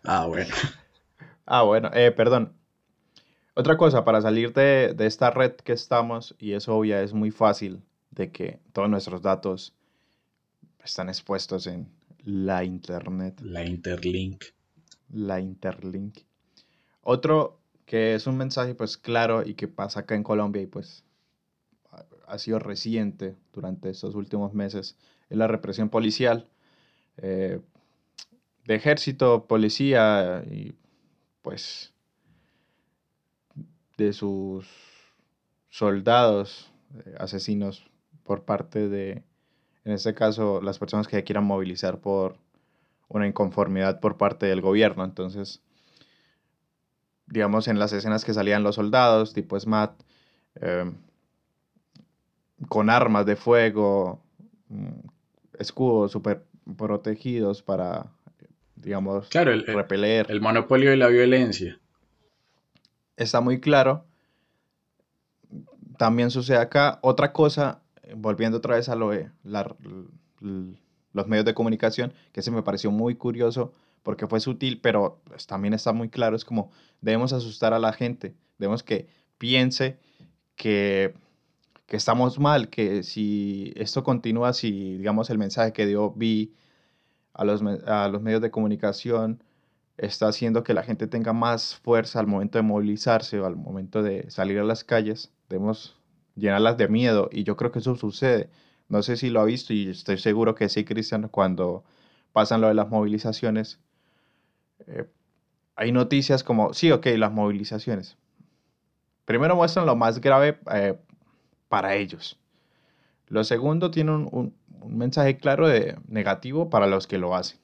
[0.05, 0.53] Ah, bueno.
[1.47, 2.53] Ah, bueno, eh, perdón.
[3.55, 7.31] Otra cosa, para salir de, de esta red que estamos, y es obvia, es muy
[7.31, 9.75] fácil de que todos nuestros datos
[10.85, 11.89] están expuestos en
[12.25, 14.45] la internet, La interlink.
[15.13, 16.19] la interlink.
[17.03, 21.05] Otro que es un mensaje pues claro y que pasa acá en Colombia y pues
[22.27, 24.97] ha- sido reciente durante estos últimos meses
[25.31, 26.49] es la represión policial
[27.19, 27.61] eh,
[28.65, 30.75] de ejército, policía y
[31.43, 31.93] pues
[33.97, 34.67] de sus
[35.69, 37.85] soldados eh, asesinos
[38.25, 39.23] por parte de,
[39.85, 42.37] en este caso, las personas que quieran movilizar por
[43.09, 45.05] una inconformidad por parte del gobierno.
[45.05, 45.61] Entonces,
[47.27, 50.01] digamos, en las escenas que salían los soldados, tipo SMAT,
[50.57, 50.91] eh,
[52.69, 54.21] con armas de fuego,
[54.69, 55.09] mm,
[55.59, 56.45] escudos súper
[56.77, 58.13] protegidos para,
[58.83, 60.27] digamos, Claro, el, el- repeler.
[60.31, 61.79] el monopolio de la violencia.
[63.17, 64.05] está muy claro.
[65.99, 66.99] También sucede acá.
[67.03, 67.83] Otra cosa,
[68.17, 69.75] volviendo otra vez a lo de la-
[71.13, 75.47] los medios de comunicación, que se me pareció muy curioso porque fue sutil, pero pues,
[75.47, 79.07] también está muy claro, es como debemos asustar a la gente, debemos que
[79.39, 79.99] piense
[80.57, 81.15] que,
[81.87, 86.53] que estamos mal, que si esto continúa, si digamos el mensaje que dio Vi
[87.35, 89.43] a los, a los medios de comunicación
[89.99, 94.03] está haciendo que la gente tenga más fuerza al momento de movilizarse o al momento
[94.03, 95.33] de salir a las calles.
[95.49, 95.97] Debemos
[96.37, 98.51] llenarlas de miedo y yo creo que eso sucede.
[98.89, 101.85] No sé si lo ha visto y estoy seguro que sí, Cristian, cuando
[102.33, 103.81] pasan lo de las movilizaciones.
[104.87, 105.07] eh,
[105.77, 108.17] hay noticias como, sí, ok, las movilizaciones.
[109.25, 110.99] Primero muestran lo más grave eh,
[111.69, 112.39] para ellos.
[113.29, 117.59] Lo segundo tiene un, un- un mensaje claro de negativo para los que lo hacen.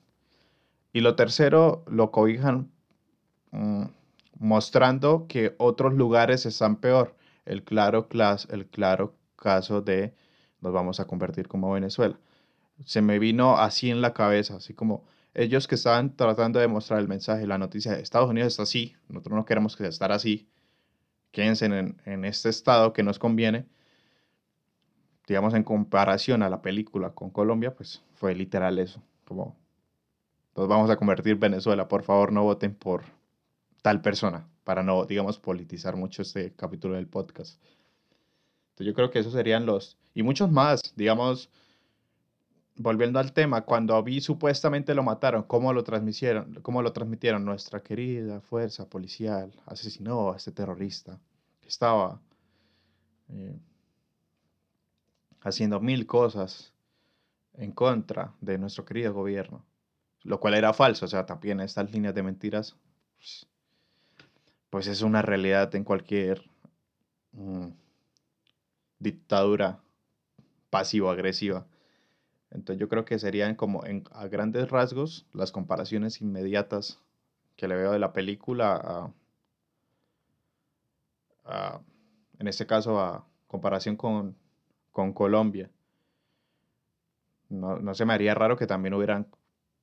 [0.93, 2.71] Y lo tercero, lo cobijan
[3.53, 3.85] mm,
[4.41, 7.17] mostrando que otros lugares están peor.
[7.47, 10.15] El claro, clas- el claro caso de
[10.61, 12.19] nos vamos a convertir como Venezuela.
[12.85, 15.05] Se me vino así en la cabeza, así como
[15.35, 18.97] ellos que estaban tratando de mostrar el mensaje, la noticia de Estados Unidos está así,
[19.09, 20.49] nosotros no queremos que estar así,
[21.33, 23.67] quédense en, en este estado que nos conviene.
[25.29, 29.57] Digamos, en comparación a la película con Colombia, pues fue literal eso, como
[30.57, 31.87] nos vamos a convertir Venezuela.
[31.87, 33.05] Por favor, no voten por
[33.83, 37.63] tal persona, para no, digamos, politizar mucho este capítulo del podcast.
[38.71, 39.99] Entonces yo creo que esos serían los...
[40.15, 41.51] Y muchos más, digamos,
[42.77, 46.59] volviendo al tema, cuando a Vi supuestamente lo mataron, ¿cómo lo transmitieron?
[46.63, 47.45] ¿Cómo lo transmitieron?
[47.45, 51.21] Nuestra querida fuerza policial asesinó a este terrorista
[51.61, 52.19] que estaba
[53.29, 53.59] eh,
[55.43, 56.75] haciendo mil cosas
[57.55, 59.65] en contra de nuestro querido gobierno
[60.25, 62.77] lo cual era falso, o sea, también estas líneas de mentiras,
[63.17, 63.49] pues,
[64.71, 66.43] pues es una realidad en cualquier
[67.33, 67.69] mm,
[69.01, 69.81] dictadura
[70.71, 71.67] pasivo-agresiva.
[72.51, 77.01] Entonces yo creo que serían como en- a grandes rasgos las comparaciones inmediatas
[77.57, 79.13] que le veo de la película a,
[81.45, 81.81] a-
[82.39, 84.37] en este caso a comparación con,
[84.99, 85.71] con Colombia.
[87.51, 89.29] No, no se me haría raro que también hubieran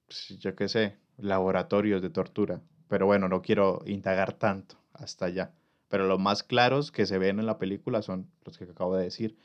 [0.07, 2.61] pues, yo qué sé, laboratorios de tortura.
[2.89, 5.53] Pero bueno, no quiero indagar tanto hasta allá.
[5.87, 9.05] Pero los más claros que se ven en la película son los que acabo de
[9.05, 9.37] decir.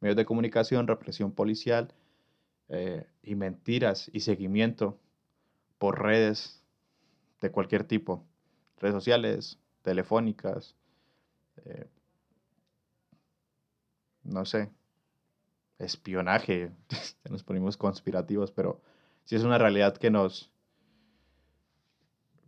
[0.00, 1.92] Medios de comunicación, represión policial
[2.70, 4.98] eh, y mentiras y seguimiento
[5.78, 6.64] por redes
[7.40, 8.24] de cualquier tipo.
[8.78, 10.76] Redes sociales, telefónicas,
[11.66, 11.86] eh,
[14.24, 14.70] no sé,
[15.78, 16.70] espionaje.
[17.30, 18.80] Nos ponemos conspirativos, pero
[19.24, 20.50] sí es una realidad que nos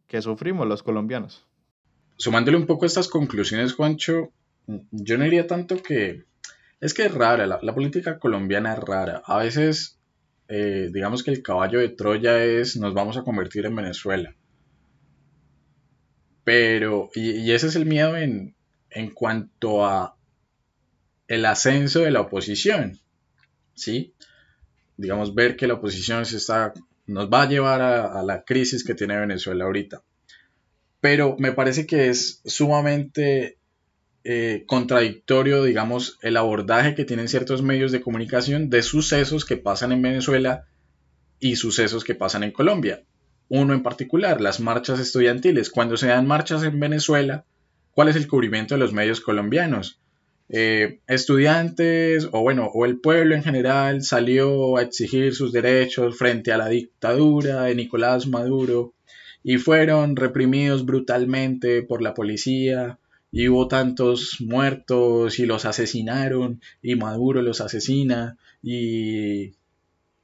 [0.06, 1.46] que sufrimos los colombianos.
[2.16, 4.32] Sumándole un poco estas conclusiones, Juancho,
[4.66, 6.24] yo no diría tanto que...
[6.80, 9.22] Es que es rara, la, la política colombiana es rara.
[9.24, 10.00] A veces,
[10.48, 14.34] eh, digamos que el caballo de Troya es nos vamos a convertir en Venezuela.
[16.42, 18.56] Pero, y, y ese es el miedo en,
[18.90, 20.16] en cuanto a
[21.28, 22.98] el ascenso de la oposición.
[23.80, 24.14] ¿Sí?
[24.96, 26.74] Digamos, ver que la oposición se está,
[27.06, 30.02] nos va a llevar a, la crisis que tiene Venezuela ahorita.
[31.00, 33.58] Pero me parece que es sumamente
[34.24, 39.92] eh, contradictorio, digamos, el abordaje que tienen ciertos medios de comunicación de sucesos que pasan
[39.92, 40.66] en Venezuela
[41.38, 43.02] y sucesos que pasan en Colombia.
[43.48, 45.70] Uno en particular, las marchas estudiantiles.
[45.70, 47.46] Cuando se dan marchas en Venezuela,
[47.92, 50.00] ¿cuál es el cubrimiento de los medios colombianos?
[50.52, 56.52] Eh, estudiantes o bueno, o el pueblo en general salió a exigir sus derechos frente
[56.52, 58.92] a la dictadura de Nicolás Maduro
[59.44, 62.98] y fueron reprimidos brutalmente por la policía
[63.30, 69.52] y hubo tantos muertos y los asesinaron y Maduro los asesina y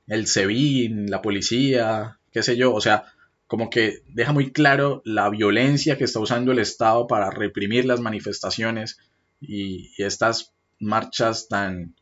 [0.09, 3.05] el SEBIN, la policía, qué sé yo, o sea,
[3.47, 8.01] como que deja muy claro la violencia que está usando el Estado para reprimir las
[8.01, 8.99] manifestaciones
[9.41, 11.95] y, estas marchas tan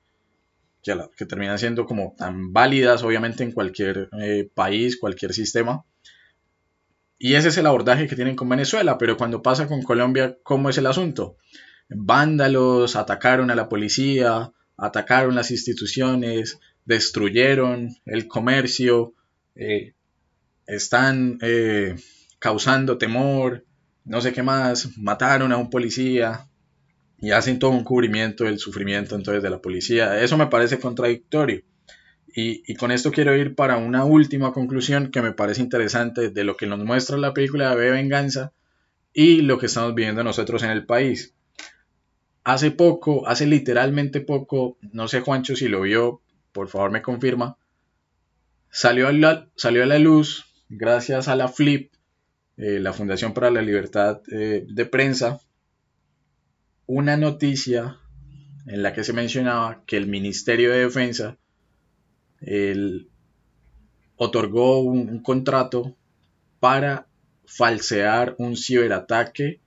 [0.82, 5.84] que, que, terminan siendo como tan válidas obviamente en cualquier eh, país, cualquier sistema
[7.18, 10.68] y ese es el abordaje que tienen con Venezuela, pero cuando pasa con Colombia, ¿cómo
[10.68, 11.38] es el asunto?
[11.88, 19.14] Vándalos atacaron a la policía, atacaron las instituciones, destruyeron el comercio,
[19.54, 19.94] eh,
[20.66, 21.94] están eh,
[22.38, 23.64] causando temor,
[24.04, 26.48] no sé qué más, mataron a un policía
[27.24, 30.20] y hacen todo un cubrimiento del sufrimiento entonces de la policía.
[30.20, 31.62] Eso me parece contradictorio.
[32.37, 36.58] Y, con esto quiero ir para una última conclusión que me parece interesante de lo
[36.58, 38.52] que nos muestra la película de Venganza
[39.14, 41.32] y lo que estamos viviendo nosotros en el país.
[42.42, 46.20] Hace poco, hace literalmente poco, no sé Juancho si lo vio,
[46.52, 47.56] por favor me confirma,
[48.68, 51.90] salió a la, salió a la luz gracias a la FLIP,
[52.58, 55.40] eh, la Fundación para la Libertad eh, de Prensa,
[56.86, 57.98] una noticia
[58.66, 61.38] en la que se mencionaba que el Ministerio de Defensa
[62.40, 63.08] él
[64.16, 65.96] otorgó un, contrato
[66.60, 67.06] para
[67.46, 69.60] falsear un ciberataque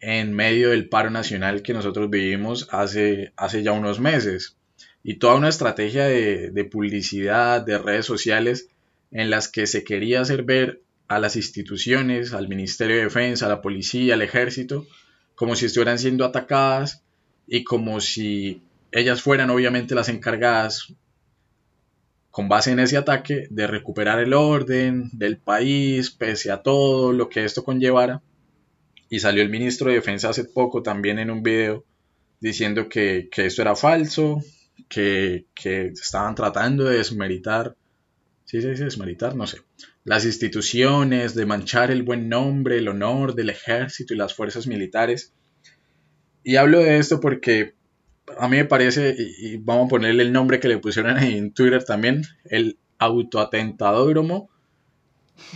[0.00, 4.56] en medio del paro nacional que nosotros vivimos hace, hace ya unos meses.
[5.02, 8.68] Y toda una estrategia de, de, publicidad, de redes sociales,
[9.10, 13.48] en las que se quería hacer ver a las instituciones, al Ministerio de Defensa, a
[13.48, 14.86] la policía, al ejército,
[15.36, 17.04] como si estuvieran siendo atacadas
[17.46, 20.92] y como si ellas fueran obviamente las encargadas
[22.36, 27.30] con base en ese ataque, de recuperar el orden del país, pese a todo lo
[27.30, 28.20] que esto conllevara.
[29.08, 31.82] Y salió el ministro de Defensa hace poco también en un video
[32.38, 34.42] diciendo que, esto era falso,
[34.86, 37.74] que, estaban tratando de desmeritar,
[38.44, 39.34] ¿sí se dice desmeritar?
[39.34, 39.62] No sé,
[40.06, 45.32] las instituciones, de manchar el buen nombre, el honor del ejército y las fuerzas militares.
[46.44, 47.74] Y hablo de esto porque
[48.38, 51.82] a mí me parece, y, vamos a ponerle el nombre que le pusieron en Twitter
[51.82, 54.48] también, el autoatentadódromo.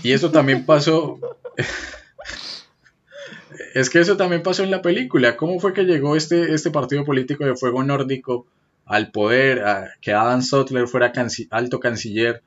[0.02, 1.20] Y eso también pasó.
[3.74, 5.36] es que eso también pasó en la película.
[5.36, 8.48] ¿Cómo fue que llegó este, este partido político de fuego nórdico
[8.84, 9.62] al poder,
[10.00, 11.12] que Adam Sutler fuera
[11.50, 12.42] alto canciller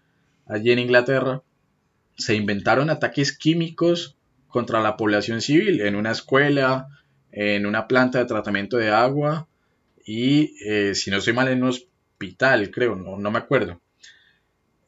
[0.47, 1.41] allí en Inglaterra?
[2.16, 6.88] Se inventaron ataques químicos contra la población civil en una escuela,
[7.32, 9.47] en una planta de tratamiento de agua,
[10.05, 13.82] y eh, si no estoy mal en un hospital, creo, no, no me acuerdo.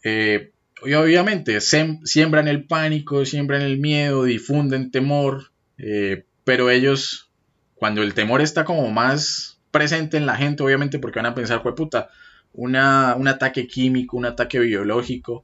[0.04, 0.52] Eh,
[0.84, 7.32] y obviamente siembran el pánico, siembran el miedo, difunden temor, eh, pero ellos,
[7.74, 11.64] cuando el temor está como más presente en la gente, obviamente porque van a pensar,
[11.64, 12.10] fue puta,
[12.54, 15.44] una, un ataque químico, un ataque biológico,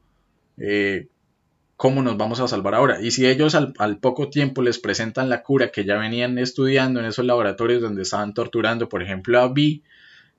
[1.81, 3.01] ¿cómo nos vamos a salvar ahora?
[3.01, 7.07] Y si ellos al, poco tiempo les presentan la cura que ya venían estudiando en
[7.07, 9.81] esos laboratorios donde estaban torturando, por ejemplo, a Vi,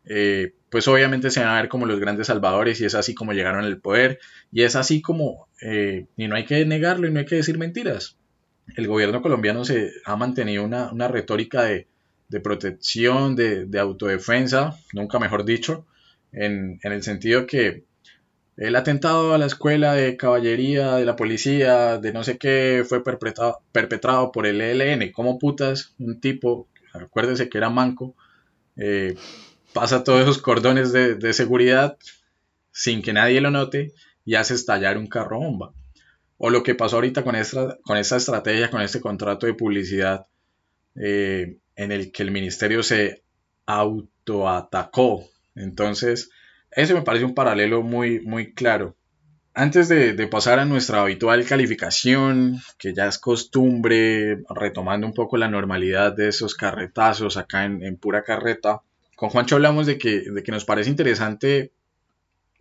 [0.05, 3.33] eh, pues obviamente se van a ver como los grandes salvadores y es así como
[3.33, 4.21] llegaron al poder
[4.53, 7.59] y es así como, eh, y no hay que negarlo y no hay que decir
[7.59, 8.17] mentiras.
[8.77, 11.89] El gobierno colombiano se ha mantenido una, retórica de,
[12.41, 15.87] protección, de, autodefensa, nunca mejor dicho,
[16.31, 17.83] en, en el sentido que
[18.63, 23.03] el atentado a la escuela de caballería de la policía, de no sé qué, fue
[23.03, 25.11] perpetrado, perpetrado por el ELN.
[25.11, 28.15] ¿Cómo putas un tipo, acuérdese que era manco,
[28.77, 29.17] eh,
[29.73, 31.99] pasa todos esos cordones de, seguridad
[32.71, 33.95] sin que nadie lo note
[34.25, 35.73] y hace estallar un carro bomba?
[36.39, 40.29] O lo que pasó ahorita con esta, con esta estrategia, con este contrato de publicidad
[40.95, 43.25] eh, en el que el ministerio se
[43.67, 45.25] autoatacó.
[45.57, 46.31] Entonces,
[46.75, 48.97] ese me parece un paralelo muy, muy claro.
[49.55, 55.49] Antes de, pasar a nuestra habitual calificación, que ya es costumbre, retomando un poco la
[55.49, 58.81] normalidad de esos carretazos acá en, pura carreta,
[59.15, 61.71] con Juancho hablamos de que, de que nos parece interesante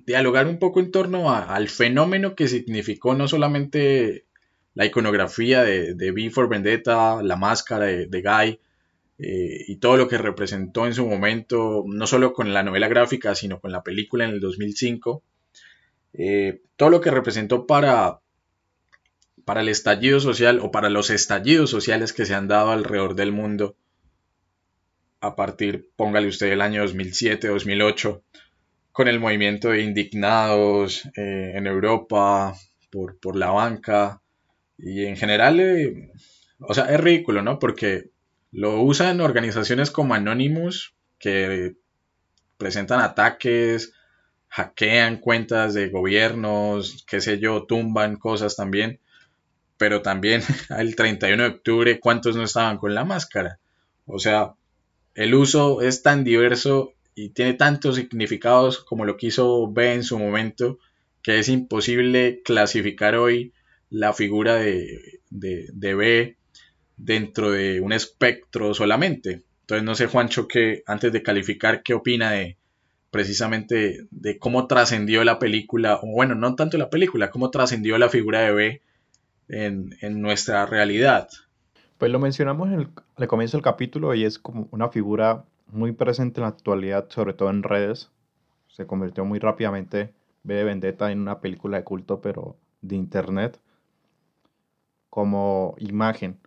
[0.05, 4.25] dialogar un poco en torno al fenómeno que significó no solamente
[4.73, 8.59] la iconografía de, de for Vendetta, la máscara de, Guy
[9.23, 13.35] eh, y todo lo que representó en su momento, no solo con la novela gráfica,
[13.35, 15.21] sino con la película en el 2005,
[16.13, 18.19] eh, todo lo que representó para,
[19.45, 23.31] para el estallido social o para los estallidos sociales que se han dado alrededor del
[23.31, 23.75] mundo
[25.19, 28.23] a partir, póngale usted, del año 2007, 2008,
[28.91, 32.55] con el movimiento de indignados eh, en Europa
[32.89, 34.19] por, por, la banca
[34.79, 36.11] y en general, eh,
[36.59, 37.59] o sea, es ridículo, ¿no?
[37.59, 38.09] Porque
[38.51, 41.75] lo usan organizaciones como Anonymous que
[42.57, 43.93] presentan ataques,
[44.49, 48.99] hackean cuentas de gobiernos, qué sé yo, tumban cosas también,
[49.77, 50.43] pero también
[50.77, 53.59] el 31 de octubre, ¿cuántos no estaban con la máscara?
[54.05, 54.53] O sea,
[55.15, 60.19] el uso es tan diverso y tiene tantos significados como lo quiso B en su
[60.19, 60.79] momento,
[61.21, 63.53] que es imposible clasificar hoy
[63.89, 66.37] la figura de, de, B
[67.03, 69.43] dentro de un espectro solamente.
[69.61, 72.57] Entonces no sé, Juancho, que antes de calificar, ¿qué opina de
[73.09, 78.09] precisamente de cómo trascendió la película, o bueno, no tanto la película, cómo trascendió la
[78.09, 78.81] figura de B
[79.49, 81.27] en, en nuestra realidad?
[81.97, 85.91] Pues lo mencionamos en el, al comienzo del capítulo y es como una figura muy
[85.91, 88.11] presente en la actualidad, sobre todo en redes.
[88.67, 93.59] Se convirtió muy rápidamente B de Vendetta en una película de culto, pero de internet,
[95.09, 96.37] como imagen.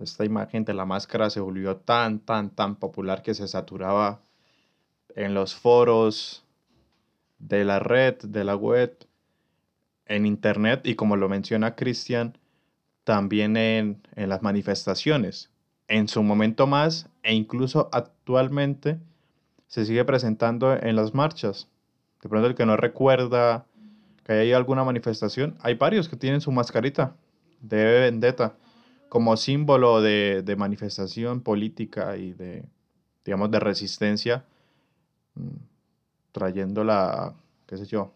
[0.00, 4.20] Esta imagen de la máscara se volvió tan, tan, tan popular que se saturaba
[5.14, 6.44] en los foros
[7.38, 8.96] de la red, de la web,
[10.06, 12.38] en internet y como lo menciona Cristian,
[13.04, 15.50] también en, las manifestaciones.
[15.88, 18.98] En su momento más e incluso actualmente
[19.66, 21.68] se sigue presentando en las marchas.
[22.22, 23.66] De pronto el que no recuerda
[24.24, 27.14] que haya alguna manifestación, hay varios que tienen su mascarita
[27.60, 28.56] de vendetta
[29.08, 32.64] como símbolo de, manifestación política y de,
[33.24, 34.44] digamos, de resistencia,
[35.34, 35.56] mm,
[36.32, 37.34] trayendo la,
[37.66, 38.12] qué sé yo,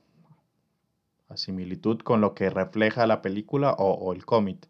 [1.28, 4.68] a similitud con lo que refleja la película o, o el cómic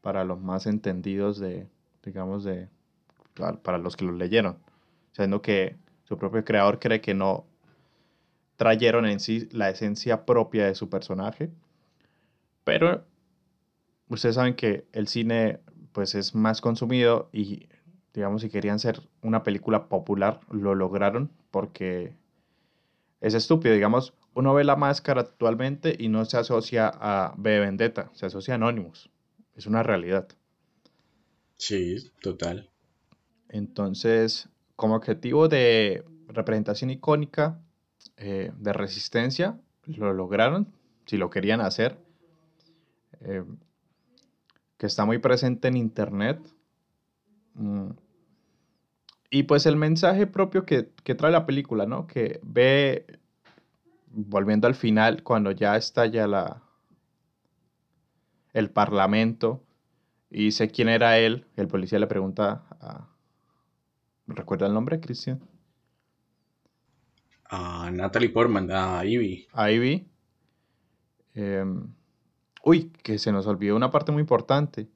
[0.00, 1.68] para los más entendidos de,
[2.04, 2.68] digamos, de,
[3.62, 4.58] para los que lo leyeron,
[5.12, 7.44] siendo que su propio creador cree que no
[8.56, 11.50] trajeron en sí la esencia propia de su personaje,
[12.64, 13.04] pero
[14.10, 15.60] ustedes saben que el cine
[15.92, 17.68] pues es más consumido y
[18.12, 22.14] digamos si querían ser una película popular lo lograron porque
[23.20, 28.10] es estúpido, digamos, uno ve la máscara actualmente y no se asocia a B Vendetta,
[28.14, 29.10] se asocia a Anonymous
[29.60, 30.28] es una realidad.
[31.56, 32.70] Sí, total.
[33.48, 37.60] Entonces, como objetivo de representación icónica,
[38.16, 40.72] eh, de resistencia, lo lograron,
[41.04, 41.98] si lo querían hacer,
[43.20, 43.44] eh,
[44.80, 46.40] que está muy presente en Internet.
[47.52, 47.90] Mm.
[49.28, 52.06] Y pues el mensaje propio que, trae la película, ¿no?
[52.06, 53.04] Que ve,
[54.06, 56.62] volviendo al final, cuando ya estalla la,
[58.54, 59.62] el Parlamento
[60.30, 61.44] y dice quién era él.
[61.56, 63.06] El policía le pregunta a...
[64.28, 65.42] ¿Recuerda el nombre, Cristian?
[67.44, 69.46] A Natalie Portman, a Ivy.
[69.52, 70.08] A Ivy.
[71.34, 71.92] Em,
[72.64, 74.88] uy, que se nos olvidó una parte muy importante.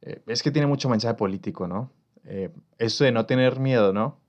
[0.00, 1.90] Eh, es que tiene mucho mensaje político, ¿no?
[2.24, 4.20] Eh, eso de no tener miedo, ¿no?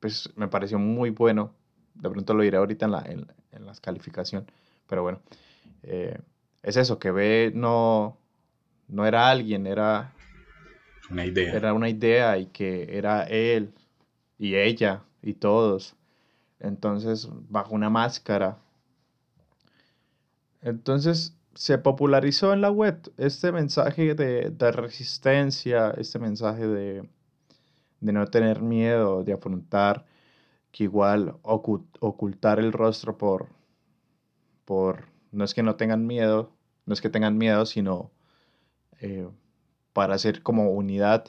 [0.00, 1.54] pues me pareció muy bueno.
[1.94, 4.46] De pronto lo diré ahorita en la, en, en las calificación.
[4.86, 5.20] Pero bueno.
[5.82, 6.18] Eh,
[6.62, 8.18] es eso, que ve no,
[8.88, 10.12] no era alguien, era
[11.10, 11.54] una idea.
[11.54, 13.72] Era una idea y que era él
[14.38, 15.94] y ella y todos.
[16.60, 18.58] Entonces, bajo una máscara.
[20.62, 27.08] Entonces, se popularizó en la web este mensaje de, resistencia, este mensaje de,
[28.00, 30.06] de, no tener miedo, de afrontar,
[30.70, 33.48] que igual ocultar el rostro por,
[34.64, 36.52] por no es que no tengan miedo,
[36.86, 38.10] no es que tengan miedo, sino
[39.00, 39.28] eh,
[39.92, 41.26] para hacer como unidad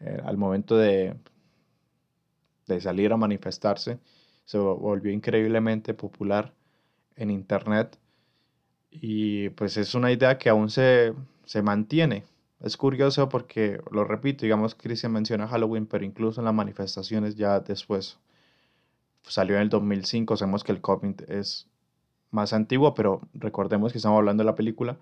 [0.00, 1.16] eh, al momento de,
[2.66, 3.98] de salir a manifestarse.
[4.44, 6.54] Se volvió increíblemente popular
[7.16, 7.98] en Internet
[8.92, 11.14] y pues es una idea que aún se,
[11.44, 12.24] se mantiene.
[12.60, 17.58] Es curioso porque, lo repito, digamos, Christian menciona Halloween, pero incluso en las manifestaciones ya
[17.60, 18.18] después
[19.22, 20.36] salió en el 2005.
[20.36, 21.66] Sabemos que el cómic es
[22.30, 24.96] más antiguo, pero recordemos que estamos hablando de la película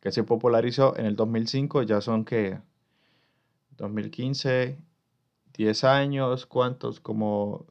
[0.00, 2.58] que se popularizó en el 2005, ya son que
[3.78, 4.78] 2015,
[5.56, 7.00] 10 años, ¿cuántos?
[7.00, 7.66] Como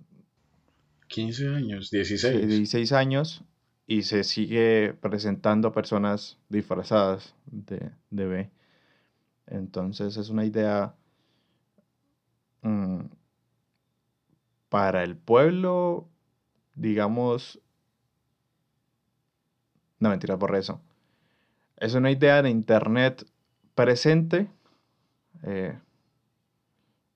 [1.10, 2.48] 15 años, sí, 16.
[2.48, 3.44] 16 años
[3.86, 8.52] y se sigue presentando personas disfrazadas de, de B.
[9.48, 10.96] Entonces es una idea
[12.62, 13.06] mm,
[14.70, 16.08] para el pueblo,
[16.76, 17.62] digamos,
[20.00, 20.82] no mentira por eso.
[21.78, 23.26] Es una idea de internet
[23.76, 24.50] presente
[25.44, 25.78] eh,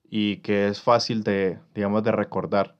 [0.04, 2.76] y que es fácil de, digamos, de recordar.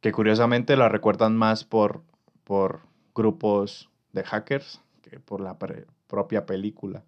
[0.00, 2.02] Que curiosamente la recuerdan más por,
[2.48, 2.80] por
[3.14, 5.58] grupos de hackers que por la
[6.06, 7.04] propia película.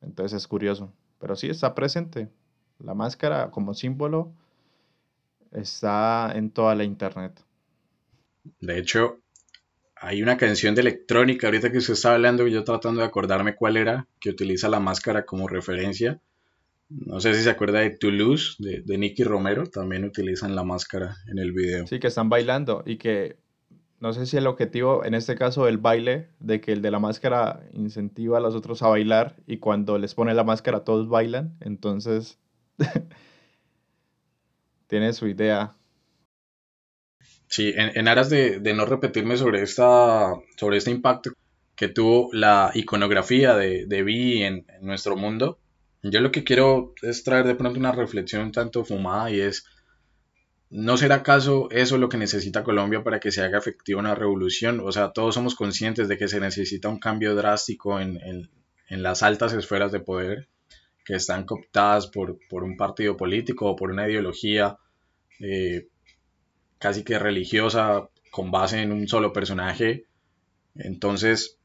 [0.00, 0.92] Entonces es curioso.
[1.18, 2.28] Pero sí está presente.
[2.78, 4.32] La máscara como símbolo
[5.50, 7.44] está en toda la internet.
[8.60, 9.18] De hecho,
[9.96, 13.56] hay una canción de electrónica, ahorita que usted estaba hablando, y yo tratando de acordarme
[13.56, 16.20] cuál era, que utiliza la máscara como referencia.
[16.88, 21.16] No sé si se acuerda de Toulouse, de, de Nicky Romero, también utilizan la máscara
[21.26, 21.88] en el video.
[21.88, 23.39] Sí, que están bailando y que
[24.00, 26.98] no sé si el objetivo, en este caso el baile, de que el de la
[26.98, 31.56] máscara incentiva a los otros a bailar y cuando les pone la máscara todos bailan,
[31.60, 32.38] entonces
[34.86, 35.76] tiene su idea.
[37.46, 41.32] Sí, en, en aras de, de no repetirme sobre, esta, sobre este impacto
[41.74, 45.58] que tuvo la iconografía de, de Vi en, en nuestro mundo,
[46.02, 49.66] yo lo que quiero es traer de pronto una reflexión tanto fumada y es,
[50.70, 54.80] ¿no será acaso eso lo que necesita Colombia para que se haga efectiva una revolución?
[54.80, 58.50] O sea, todos somos conscientes de que se necesita un cambio drástico en, en-
[59.02, 60.48] las altas esferas de poder
[61.04, 64.78] que están cooptadas por, por un partido político o por una ideología
[65.40, 65.88] eh,
[66.78, 70.06] casi que religiosa con base en un solo personaje.
[70.76, 71.58] Entonces,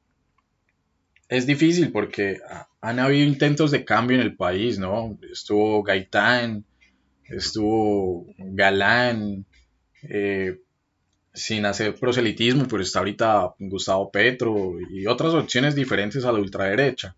[1.30, 5.18] es difícil porque ha- han habido intentos de cambio en el país, ¿no?
[5.32, 6.66] Estuvo Gaitán,
[7.30, 9.45] estuvo Galán,
[10.03, 10.59] eh,
[11.34, 17.15] sin hacer proselitismo, pero está ahorita Gustavo Petro y otras opciones diferentes a la ultraderecha.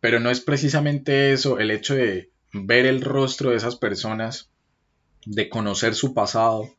[0.00, 4.50] Pero no es precisamente eso, el hecho de ver el rostro de esas personas,
[5.26, 6.70] de conocer su pasado,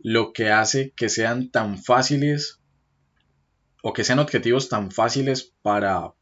[0.00, 2.58] lo que hace que sean tan fáciles
[3.82, 6.12] o que sean objetivos tan fáciles para,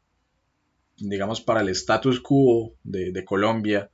[0.97, 3.89] digamos, para el status quo de, de Colombia,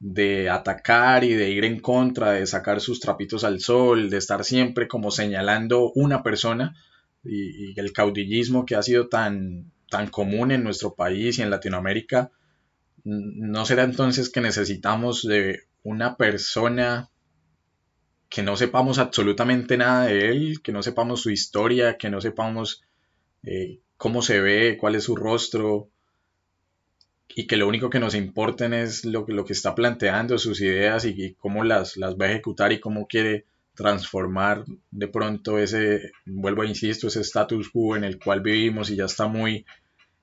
[0.00, 4.44] de atacar y de ir en contra, de sacar sus trapitos al sol, de estar
[4.44, 6.74] siempre como señalando una persona.
[7.22, 12.30] Y, el caudillismo que ha sido tan, tan común en nuestro país y en Latinoamérica,
[13.04, 17.10] ¿no será entonces que necesitamos de una persona
[18.30, 22.82] que no sepamos absolutamente nada de él, que no sepamos su historia, que no sepamos
[23.42, 25.90] eh, cómo se ve, cuál es su rostro,
[27.34, 30.60] y que lo único que nos importen es lo, que- lo que está planteando, sus
[30.60, 35.58] ideas y, y cómo las, las va a ejecutar y cómo quiere transformar de pronto
[35.58, 39.64] ese, vuelvo a insisto, ese status quo en el cual vivimos y ya está muy,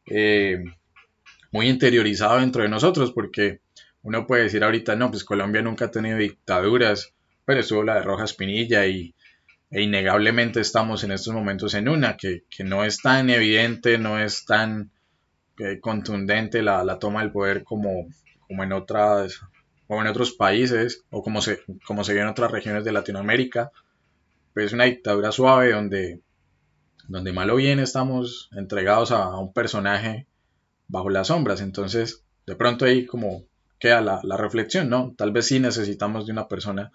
[0.08, 0.64] eh,
[1.52, 3.60] muy interiorizado dentro de nosotros, porque
[4.04, 7.14] uno puede decir ahorita, no, pues Colombia nunca ha tenido dictaduras,
[7.46, 9.14] pero estuvo la de Rojas Pinilla y
[9.72, 14.20] e innegablemente estamos en estos momentos en una que, que no es tan evidente, no
[14.20, 14.92] es tan
[15.82, 18.08] contundente la, la toma del poder como,
[18.48, 19.42] como en otras
[19.88, 23.72] o en otros países o como se, como se ve en otras regiones de Latinoamérica,
[24.54, 26.22] pues es una dictadura suave donde,
[27.08, 30.28] donde mal o bien estamos entregados a, a un personaje
[30.88, 31.62] bajo las sombras.
[31.62, 33.44] Entonces, de pronto ahí como
[33.80, 35.14] queda la, la reflexión, ¿no?
[35.18, 36.92] Tal vez sí necesitamos de una persona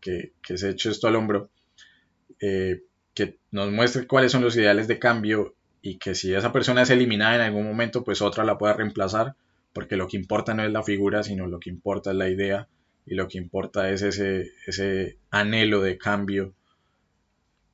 [0.00, 1.50] que, que se eche esto al hombro,
[2.40, 2.82] eh,
[3.14, 6.90] que nos muestre cuáles son los ideales de cambio y que si esa persona es
[6.90, 9.34] eliminada en algún momento, pues otra la pueda reemplazar,
[9.72, 12.68] porque lo que importa no es la figura, sino lo que importa es la idea
[13.06, 16.54] y lo que importa es ese, ese anhelo de cambio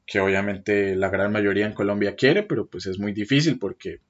[0.06, 4.00] que obviamente la gran mayoría en Colombia quiere, pero pues es muy difícil porque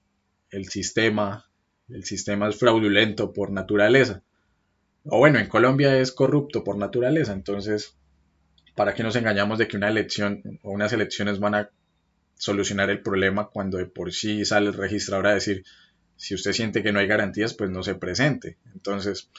[0.51, 1.47] el sistema,
[1.89, 4.23] el sistema es fraudulento por naturaleza.
[5.05, 7.97] O bueno, en Colombia es corrupto por naturaleza, entonces,
[8.75, 11.71] ¿para qué nos engañamos de que una elección o unas elecciones van a
[12.37, 15.65] solucionar el problema cuando de por sí sale el registrador a decir,
[16.17, 18.59] si usted siente que no hay garantías, pues no se presente.
[18.75, 19.31] Entonces,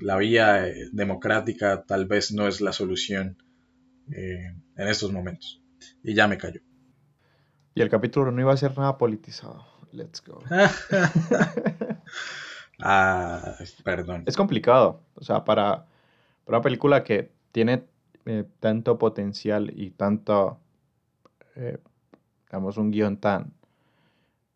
[0.00, 3.36] la vía eh, democrática tal vez no es la solución
[4.12, 5.62] eh, en estos momentos.
[6.02, 6.60] Y ya me callo.
[7.74, 9.66] Y el capítulo no iba a ser nada politizado.
[9.92, 10.42] Let's go.
[12.80, 14.24] ah, perdón.
[14.26, 15.02] Es complicado.
[15.14, 15.86] O sea, para,
[16.44, 17.84] para una película que tiene
[18.26, 20.58] eh, tanto potencial y tanto,
[21.56, 21.78] eh,
[22.54, 23.52] digamos, un guion tan,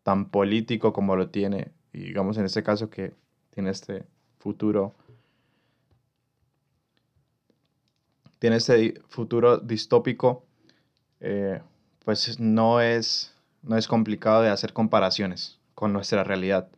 [0.03, 3.13] tan político como lo tiene, y digamos en este caso que
[3.49, 4.05] tiene este
[4.37, 4.95] futuro
[8.39, 10.45] tiene este futuro distópico,
[11.19, 11.61] eh,
[12.05, 16.69] pues no es, no es complicado de hacer comparaciones con nuestra realidad.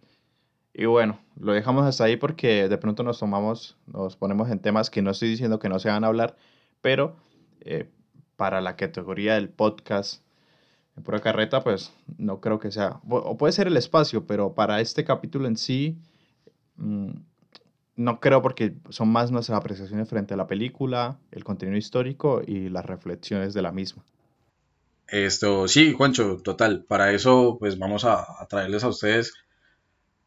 [0.73, 4.89] Y bueno, lo dejamos hasta ahí porque de pronto nos tomamos, nos ponemos en temas
[4.89, 6.35] que no estoy diciendo que no se van a hablar,
[6.81, 7.15] pero
[7.59, 7.91] eh,
[8.37, 10.23] para la categoría del podcast
[10.97, 14.81] en pura carreta, pues no creo que sea, o puede ser el espacio, pero para
[14.81, 15.97] este capítulo en sí,
[16.77, 17.11] mm,
[17.95, 22.69] no creo porque son más nuestras apreciaciones frente a la película, el contenido histórico y
[22.69, 24.03] las reflexiones de la misma.
[25.07, 26.85] Esto, sí, Juancho, total.
[26.85, 29.33] Para eso, pues vamos a, traerles a ustedes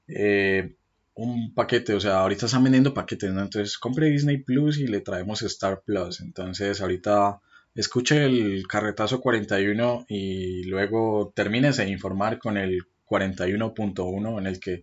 [0.09, 0.77] eh,
[1.15, 1.95] un paquete.
[1.95, 3.41] O sea, ahorita están vendiendo paquetes, ¿no?
[3.41, 6.21] Entonces, compre Disney Plus y le traemos Star Plus.
[6.21, 7.41] Entonces, ahorita
[7.75, 14.83] escuche el carretazo 41 y luego termines de informar con el 41.1 en el que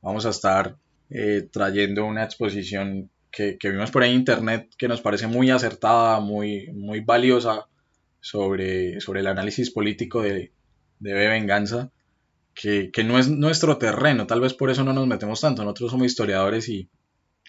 [0.00, 0.76] vamos a estar
[1.10, 5.50] eh, trayendo una exposición que, que, vimos por ahí en internet que nos parece muy
[5.50, 7.66] acertada, muy, muy valiosa
[8.20, 10.52] sobre, sobre el análisis político de,
[10.98, 11.90] de Venganza,
[12.54, 15.90] que, que, no es nuestro terreno, tal vez por eso no nos metemos tanto, nosotros
[15.90, 16.88] somos historiadores y,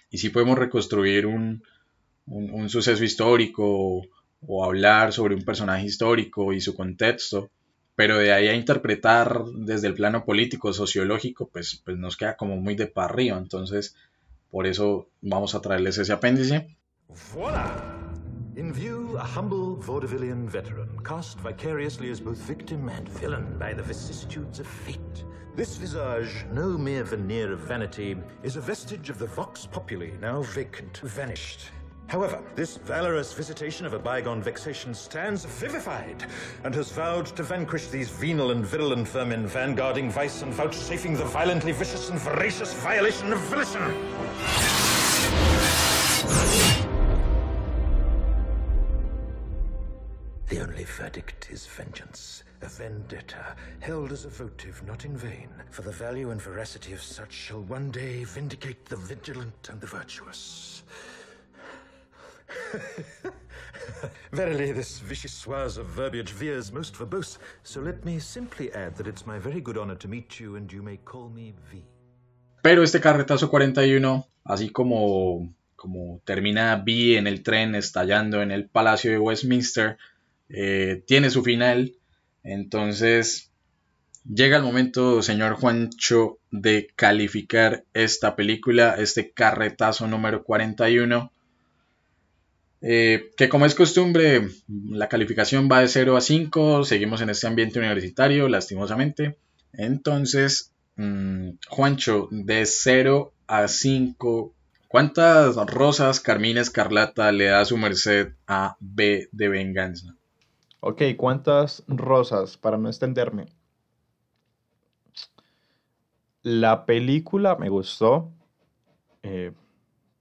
[0.09, 1.63] y sí podemos reconstruir un,
[2.25, 4.01] un, suceso histórico
[4.45, 7.49] o, hablar sobre un personaje histórico y su contexto,
[7.95, 12.57] pero de ahí a interpretar desde el plano político, sociológico, pues, pues nos queda como
[12.57, 13.95] muy de arriba, entonces
[14.49, 16.77] por eso vamos a traerles ese apéndice.
[18.57, 23.81] In view, a humble vaudevillian veteran, cast vicariously as both victim and villain by the
[23.81, 25.23] vicissitudes of fate.
[25.55, 30.41] This visage, no mere veneer of vanity, is a vestige of the vox populi, now
[30.41, 31.71] vacant, vanished.
[32.11, 36.25] However, this valorous visitation of a bygone vexation stands vivified,
[36.65, 41.23] and has vowed to vanquish these venal and virulent vermin, vanguarding vice and vouchsafing the
[41.23, 43.79] violently vicious and voracious violation of volition.
[50.49, 55.83] The only verdict is vengeance, a vendetta, held as a votive not in vain, for
[55.83, 60.80] the value and veracity of such shall one day vindicate the vigilant and the virtuous.
[64.31, 69.25] Verily, this vichyssoise of verbiage veers most verbose, so let me simply add that it's
[69.25, 71.83] my very good honor to meet you, and you may call me V.
[72.61, 78.69] Pero este carretazo 41, así como, como termina V en el tren estallando en el
[78.69, 79.97] Palacio de Westminster,
[80.53, 81.93] Eh, tiene su final.
[82.43, 83.51] Entonces,
[84.31, 91.31] llega el momento, señor Juancho, de calificar esta película, este carretazo número 41.
[92.81, 97.47] Eh, que como es costumbre, la calificación va de 0 a 5, seguimos en este
[97.47, 99.37] ambiente universitario, lastimosamente.
[99.73, 104.53] Entonces, mm, Juancho, de 0 a 5,
[104.87, 110.15] ¿cuántas rosas, carmín, escarlata le da su merced a B de venganza?
[110.79, 112.57] Ok, ¿cuántas rosas?
[112.57, 113.45] Para no extenderme.
[116.41, 118.31] La película me gustó.
[119.21, 119.51] Eh,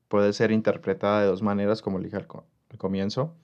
[0.09, 1.99] puede ser interpretada de dos maneras, como
[2.71, 3.35] al, comienzo.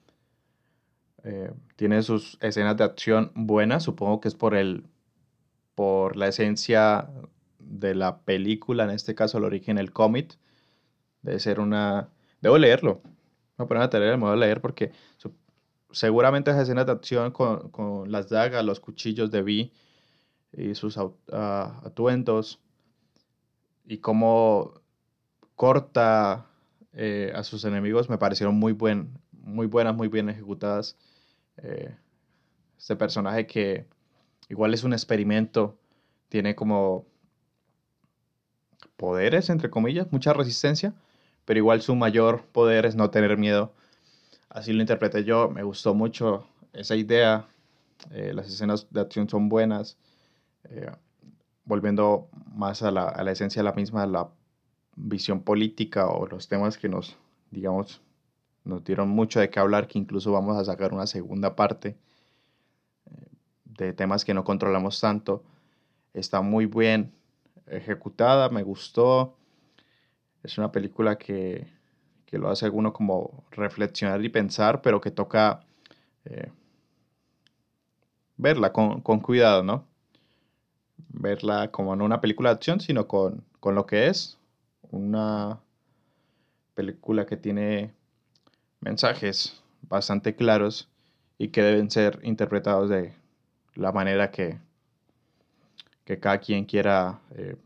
[1.24, 4.85] Eh, tiene sus escenas de acción buenas, supongo que es por el
[5.77, 7.09] por la esencia
[7.61, 10.39] de la película, en este caso el origen, el cómic.
[11.22, 12.09] Debe ser una...
[12.41, 13.03] Debo leerlo.
[13.57, 14.93] Voy a poner a tarea, me voy a leer porque
[15.91, 19.72] seguramente esas escenas de acción con, las dagas, los cuchillos de Vi
[20.53, 20.99] y sus
[21.29, 22.61] atuendos
[23.85, 24.81] y cómo
[25.55, 26.47] corta
[26.97, 30.97] eh, a sus enemigos me parecieron muy, buen, muy buenas, muy bien ejecutadas.
[31.59, 31.94] Eh,
[32.78, 33.86] este personaje que
[34.49, 35.78] igual es un experimento,
[36.30, 37.07] tiene como
[38.97, 40.94] poderes, entre comillas, mucha resistencia,
[41.44, 43.72] pero igual su mayor poder es no tener miedo.
[44.49, 47.47] Así lo interpreté yo, me gustó mucho esa idea,
[48.11, 49.99] eh, las escenas de acción son buenas,
[50.64, 50.90] eh,
[51.64, 54.30] volviendo más a la, a la, esencia de la misma, la
[54.97, 57.16] visión política o los temas que nos,
[57.51, 58.03] digamos,
[58.64, 61.97] nos dieron mucho de qué hablar, que incluso vamos a sacar una segunda parte
[63.07, 63.28] eh,
[63.64, 65.44] de temas que no controlamos tanto.
[66.14, 67.12] Está muy bien
[67.66, 69.36] ejecutada, me gustó.
[70.42, 71.66] Es una película que
[72.26, 75.61] que lo hace uno como reflexionar y pensar, pero que toca
[76.24, 76.51] eh,
[78.36, 79.86] verla con, cuidado, ¿no?
[81.09, 84.38] Verla como no una película de acción, sino con, lo que es
[84.91, 85.61] una
[86.74, 87.95] película que tiene
[88.80, 90.89] mensajes bastante claros
[91.39, 93.14] y que deben ser interpretados de
[93.74, 94.59] la manera que,
[96.05, 97.57] que cada quien quiera eh,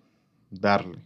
[0.51, 1.05] darle.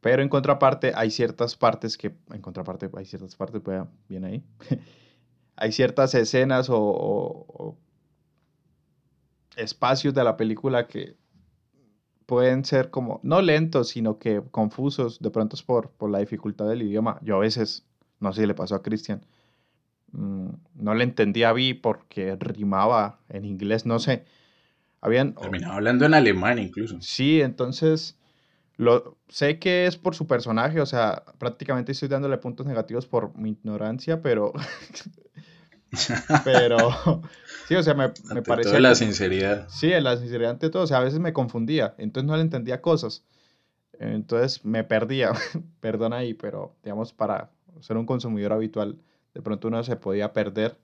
[0.00, 3.62] Pero en contraparte hay ciertas partes que, en contraparte hay ciertas partes,
[4.08, 4.42] bien ahí,
[5.56, 7.76] hay ciertas escenas o
[9.56, 11.16] espacios de la película que
[12.32, 16.66] pueden ser como, no lentos, sino que confusos, de pronto es por, por la dificultad
[16.66, 17.18] del idioma.
[17.20, 17.84] Yo a veces,
[18.20, 19.20] no sé si le pasó a Cristian,
[20.12, 24.24] mm, no le entendía a Vi porque rimaba en inglés, no sé.
[25.02, 26.96] Habían, Terminaba hablando en alemán incluso.
[27.02, 28.18] Sí, entonces
[28.78, 33.36] lo sé que es por su personaje, o sea, prácticamente estoy dándole puntos negativos por
[33.36, 34.54] mi ignorancia, pero
[36.42, 36.90] pero
[37.64, 39.68] sí, o sea, me, me Ante parecía todo la sinceridad.
[39.68, 42.82] sí, la sinceridad ante todo, o sea, a veces me confundía, entonces no le entendía
[42.82, 43.24] cosas.
[43.98, 45.32] Entonces me perdía,
[45.80, 48.98] perdón ahí, pero digamos para ser un consumidor habitual,
[49.34, 50.78] de pronto uno se podía perder.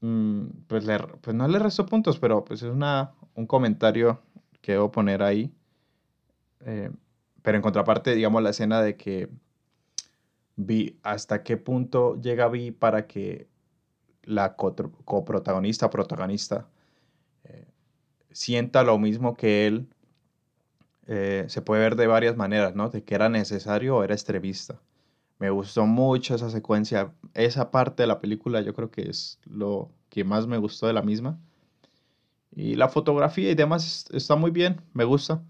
[0.00, 4.22] Mm, Pues, le, pues no le resto puntos, pero pues es una, un comentario
[4.60, 5.52] que debo poner ahí.
[6.60, 6.90] Eh,
[7.42, 9.28] pero en contraparte, digamos, la escena de que
[10.56, 13.48] vi hasta qué punto llega Vi para que
[14.26, 16.66] la coprotagonista, protagonista,
[17.44, 17.66] eh,
[18.32, 19.88] sienta lo mismo que él,
[21.06, 22.88] eh, se puede ver de varias maneras, ¿no?
[22.90, 24.80] De que era necesario o era extremista.
[25.38, 29.90] Me gustó mucho esa secuencia, esa parte de la película yo creo que es lo
[30.10, 31.38] que más me gustó de la misma.
[32.50, 35.42] Y la fotografía y demás es- está muy bien, me gusta.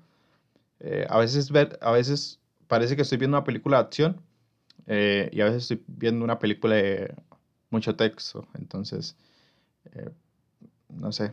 [0.81, 4.23] Eh, a veces ver, a veces parece que estoy viendo una película de acción
[5.33, 7.15] y a veces estoy viendo una película de
[7.75, 9.17] mucho texto, entonces
[9.93, 10.11] eh,
[10.89, 11.33] no sé.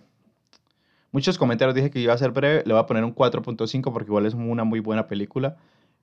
[1.11, 4.09] Muchos comentarios dije que iba a ser breve, le voy a poner un 4.5 porque
[4.09, 5.57] igual es una muy buena película,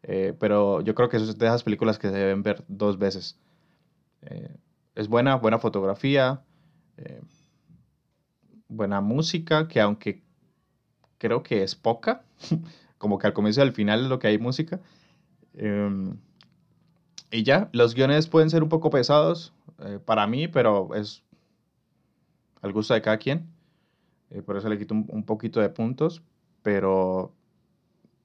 [0.04, 3.36] eh, pero yo creo que es de esas películas que se deben ver dos veces.
[4.22, 4.54] Eh,
[4.94, 6.42] es buena, buena fotografía,
[8.68, 10.22] buena música, que aunque
[11.18, 12.22] creo que es poca,
[12.98, 14.80] como que al comienzo y al final es lo que hay música.
[15.54, 16.16] Em,
[17.30, 21.22] y ya, los guiones pueden ser un poco pesados eh, para mí, pero es
[22.62, 23.46] al gusto de cada quien.
[24.30, 26.22] Eh, por eso le quito un, un poquito de puntos,
[26.62, 27.32] pero...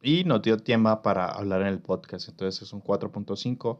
[0.01, 3.79] Y nos dio tiempo para hablar en el podcast, entonces es un 4.5.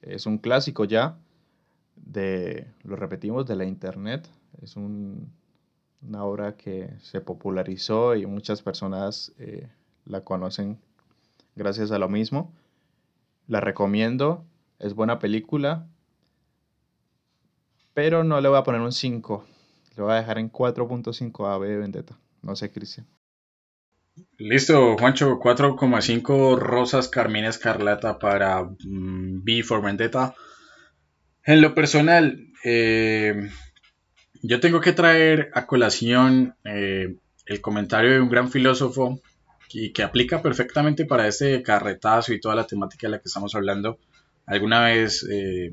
[0.00, 1.18] Es un clásico ya
[1.96, 4.28] de, lo repetimos, de la internet.
[4.62, 5.30] Es un-
[6.02, 9.68] una obra que se popularizó y muchas personas eh,
[10.06, 10.78] la conocen
[11.54, 12.52] gracias a lo mismo.
[13.48, 14.44] La recomiendo,
[14.78, 15.86] es buena película,
[17.94, 19.44] pero no le voy a poner un 5.
[19.96, 22.18] Le voy a dejar en 4.5 a B de Vendetta.
[22.42, 23.06] No sé, Cristian.
[24.38, 30.34] Listo, Juancho, 4,5 rosas carmín escarlata para mm, B for Vendetta.
[31.44, 33.50] En lo personal, eh,
[34.42, 37.16] yo tengo que traer a colación eh,
[37.46, 39.20] el comentario de un gran filósofo
[39.74, 43.54] y que aplica perfectamente para este carretazo y toda la temática de la que estamos
[43.54, 43.98] hablando.
[44.46, 45.72] Alguna vez eh,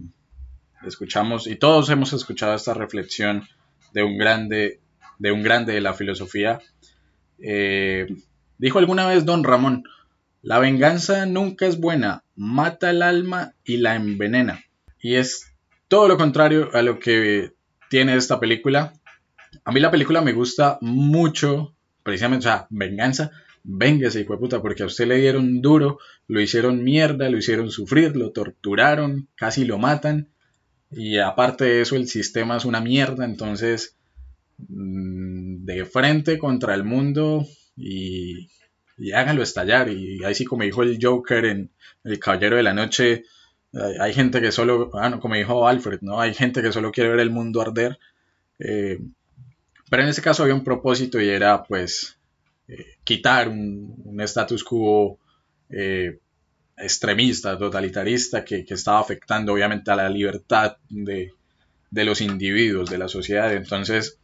[0.86, 3.48] escuchamos, y todos hemos escuchado esta reflexión
[3.94, 4.80] de un grande,
[5.18, 6.60] de un grande de la filosofía.
[7.40, 8.08] Eh,
[8.58, 9.84] dijo alguna vez Don Ramón,
[10.42, 14.64] la venganza nunca es buena, mata el alma y la envenena.
[15.02, 15.54] Y es
[15.88, 17.54] todo lo contrario a lo que
[17.90, 18.94] tiene esta película.
[19.66, 23.32] A mí la película me gusta mucho, precisamente, o sea, venganza,
[23.64, 27.72] véngase, hijo de puta, porque a usted le dieron duro, lo hicieron mierda, lo hicieron
[27.72, 30.30] sufrir, lo torturaron, casi lo matan.
[30.92, 33.96] Y aparte de eso, el sistema es una mierda, entonces,
[34.58, 37.46] mm, de frente contra el mundo
[37.76, 38.50] y,
[38.98, 39.90] y háganlo estallar.
[39.90, 41.72] Y ahí sí, como dijo el Joker en
[42.04, 43.24] El Caballero de la Noche,
[43.74, 46.20] hay, gente que solo, ah, no, como dijo Alfred, ¿no?
[46.20, 48.00] Hay gente que solo quiere ver el mundo arder.
[48.58, 49.00] Eh,
[49.90, 52.19] pero en ese caso había un propósito y era, pues,
[53.04, 55.20] quitar un, status quo
[55.70, 56.20] eh,
[56.78, 61.34] extremista, totalitarista, que, estaba afectando obviamente a la libertad de,
[61.92, 63.54] de los individuos, de la sociedad.
[63.54, 64.20] Entonces,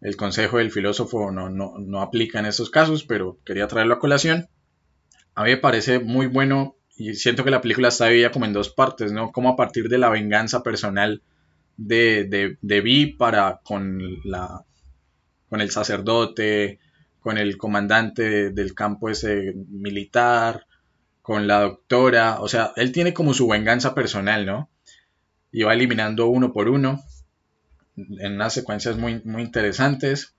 [0.00, 3.98] el consejo del filósofo no, no, no aplica en estos casos, pero quería traerlo a
[3.98, 4.48] colación.
[5.34, 8.52] A mí me parece muy bueno y siento que la película está dividida como en
[8.52, 9.32] dos partes, ¿no?
[9.32, 11.22] Como a partir de la venganza personal
[11.76, 14.64] de, de, de Vi para con, la,
[15.48, 16.78] con el sacerdote,
[17.24, 20.66] con el comandante del campo ese militar,
[21.22, 24.68] con la doctora, o sea, él tiene como su venganza personal, ¿no?
[25.50, 27.02] Y va eliminando uno por uno
[27.96, 30.34] en unas secuencias muy, muy interesantes.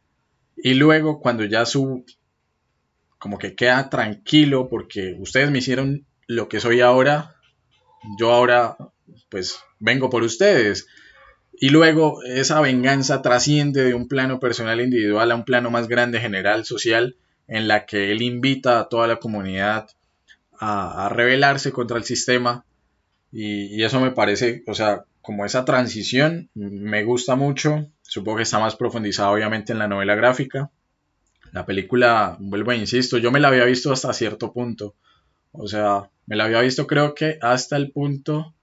[0.56, 2.06] Y luego cuando ya su,
[3.18, 7.34] como que queda tranquilo porque ustedes me hicieron lo que soy ahora,
[8.20, 8.78] yo ahora
[9.30, 10.86] pues vengo por ustedes.
[11.60, 16.20] Y luego esa venganza trasciende de un plano personal individual a un plano más grande,
[16.20, 17.16] general, social,
[17.48, 19.88] en la que él invita a toda la comunidad
[20.60, 22.66] a, rebelarse contra el sistema.
[23.32, 28.60] Y, eso me parece, o sea, como esa transición me gusta mucho, supongo que está
[28.60, 30.70] más profundizado obviamente en la novela gráfica.
[31.52, 34.96] La película, vuelvo e insisto, yo me la había visto hasta cierto punto,
[35.52, 38.54] o sea, me la había visto creo que hasta el punto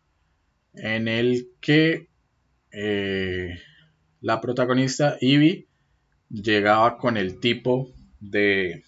[0.74, 2.08] en el que
[2.72, 3.58] eh,
[4.20, 5.68] la protagonista, Ivy,
[6.30, 8.82] llegaba con el tipo de,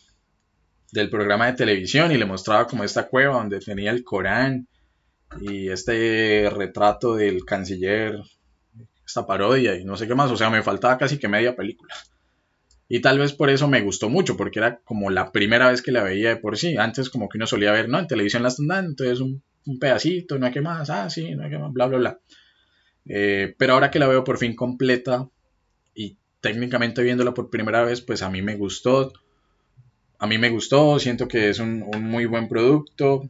[0.92, 4.68] del programa de televisión y le mostraba como esta cueva donde tenía el Corán
[5.40, 8.20] y este retrato del canciller,
[9.04, 11.94] esta parodia y no sé qué más, o sea, me faltaba casi que media película.
[12.88, 15.90] Y tal vez por eso me gustó mucho, porque era como la primera vez que
[15.90, 16.76] la veía de por sí.
[16.76, 17.98] Antes como que uno solía ver, ¿no?
[17.98, 21.34] En televisión la están dando, entonces un, un pedacito, no hay que más, ah, sí,
[21.34, 22.20] no hay que más, bla, bla, bla.
[23.06, 25.28] Eh, pero ahora que la veo por fin completa
[25.94, 29.12] y técnicamente viéndola por primera vez, pues a mí me gustó.
[30.18, 33.28] A mí me gustó, siento que es un, muy buen producto.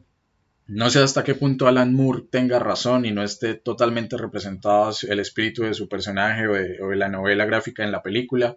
[0.67, 5.19] No sé hasta qué punto Alan Moore tenga razón y no esté totalmente representado el
[5.19, 8.55] espíritu de su personaje o de, la novela gráfica en la película.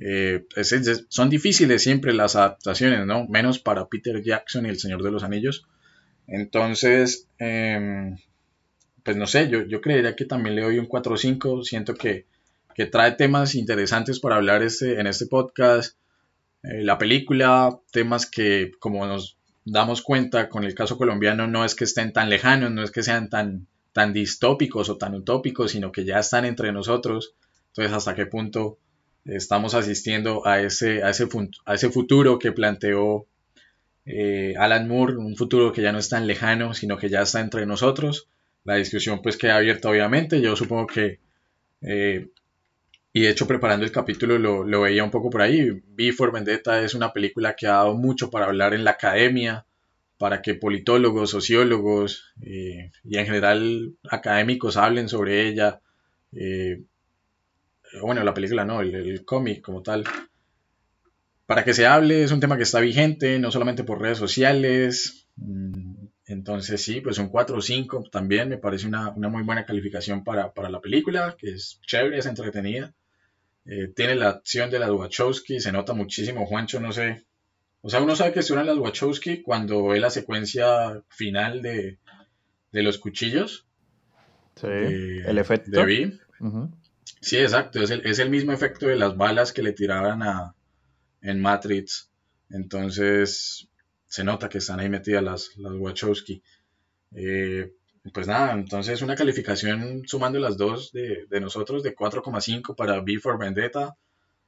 [0.00, 0.46] Eh,
[1.08, 3.26] son difíciles siempre las adaptaciones, ¿no?
[3.28, 5.66] Menos para Peter Jackson y El Señor de los Anillos.
[6.26, 8.16] Entonces, em,
[9.02, 11.64] pues no sé, yo, yo creería que también le doy un 4 o 5.
[11.64, 12.26] Siento que
[12.74, 15.96] que trae temas interesantes para hablar este, en este podcast.
[16.62, 21.74] Eh, la película, temas que como nos damos cuenta con el caso colombiano no es
[21.74, 25.92] que estén tan lejanos, no es que sean tan, tan distópicos o tan utópicos, sino
[25.92, 27.34] que ya están entre nosotros.
[27.68, 28.78] Entonces, ¿hasta qué punto
[29.26, 31.28] estamos asistiendo a ese, a ese,
[31.66, 33.26] a ese futuro que planteó
[34.06, 37.40] eh, Alan Moore, un futuro que ya no es tan lejano, sino que ya está
[37.40, 38.28] entre nosotros?
[38.64, 40.40] La discusión pues queda abierta obviamente.
[40.40, 41.20] Yo supongo que
[41.82, 42.28] eh,
[43.12, 45.68] y de hecho, preparando el capítulo lo, veía un poco por ahí.
[45.70, 49.66] V Vendetta es una película que ha dado mucho para hablar en la academia,
[50.16, 55.80] para que politólogos, sociólogos eh, y en general académicos hablen sobre ella.
[56.32, 56.84] Eh,
[58.00, 60.04] bueno, la película no, el, cómic como tal.
[61.46, 65.26] Para que se hable, es un tema que está vigente, no solamente por redes sociales.
[66.30, 70.52] Entonces sí, pues un 4 o 5 también me parece una, muy buena calificación para,
[70.52, 72.94] para, la película, que es chévere, es entretenida.
[73.66, 77.24] Eh, tiene la acción de las Wachowski, se nota muchísimo, Juancho, no sé.
[77.80, 81.98] O sea, uno sabe que suenan las Wachowski cuando ve la secuencia final de,
[82.70, 83.66] los cuchillos.
[84.54, 85.72] Sí, el efecto.
[85.72, 86.16] De
[87.20, 90.54] Sí, exacto, es el, es el, mismo efecto de las balas que le tiraban a,
[91.22, 92.08] en Matrix.
[92.50, 93.68] Entonces,
[94.10, 96.42] se nota que están ahí metidas las, las Wachowski.
[97.14, 97.72] Eh,
[98.12, 103.38] pues nada, entonces una calificación sumando las dos de, nosotros de 4,5 para B for
[103.38, 103.96] Vendetta,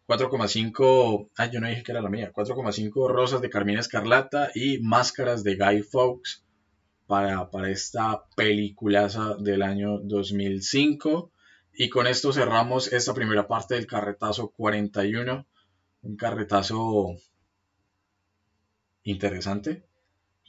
[0.08, 4.80] 4,5, ay yo no dije que era la mía, 4,5 Rosas de Carmina Escarlata y
[4.80, 6.44] Máscaras de Guy Fawkes
[7.06, 11.30] para, para esta peliculaza del año 2005.
[11.74, 15.46] Y con esto cerramos esta primera parte del carretazo 41,
[16.02, 17.16] un carretazo
[19.04, 19.84] interesante,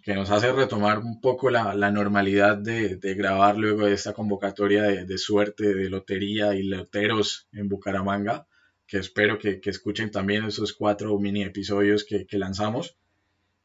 [0.04, 5.18] que nos hace retomar un poco la, normalidad de, grabar luego de esta convocatoria de,
[5.18, 8.48] suerte, de lotería y loteros en Bucaramanga,
[8.86, 12.98] que espero que, escuchen también esos cuatro mini episodios que, lanzamos.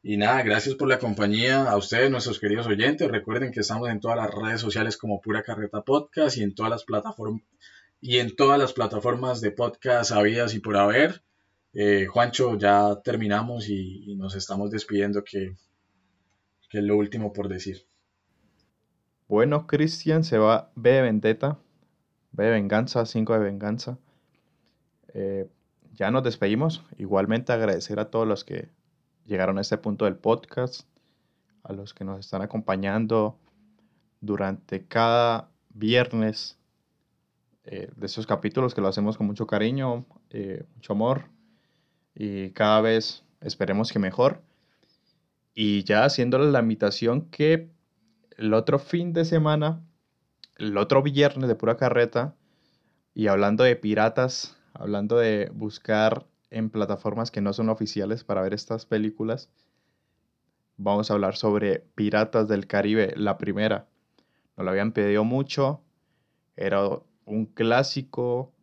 [0.01, 3.11] Y nada, gracias por la compañía a ustedes, nuestros queridos oyentes.
[3.11, 6.71] Recuerden que estamos en todas las redes sociales como Pura Carreta Podcast y en todas
[6.71, 7.43] las plataformas
[8.01, 11.21] y en todas las plataformas de podcast habidas y por haber.
[11.73, 15.55] Eh, Juancho, ya terminamos y nos estamos despidiendo que
[16.71, 17.85] es lo último por decir.
[19.27, 21.59] Bueno, Cristian se va B de Vendetta,
[22.31, 23.97] B de Venganza, 5 de Venganza.
[25.99, 26.83] Ya nos despedimos.
[26.97, 28.69] Igualmente agradecer a todos los que
[29.25, 30.87] llegaron a este punto del podcast,
[31.63, 33.37] a los que nos están acompañando
[34.21, 36.57] durante cada viernes
[37.65, 41.25] eh, de esos capítulos que lo hacemos con mucho cariño, eh, mucho amor
[42.15, 44.41] y cada vez esperemos que mejor.
[45.53, 47.69] Y ya haciéndole la invitación que
[48.37, 49.81] el otro fin de semana,
[50.57, 52.35] el otro viernes de pura carreta,
[53.13, 58.53] y hablando de piratas, hablando de buscar en plataformas que no son oficiales para ver
[58.53, 59.49] estas películas,
[60.77, 63.87] vamos a hablar sobre Piratas del Caribe, la primera.
[64.55, 65.81] Nos lo habían pedido mucho,
[66.55, 66.87] era
[67.25, 68.53] un clásico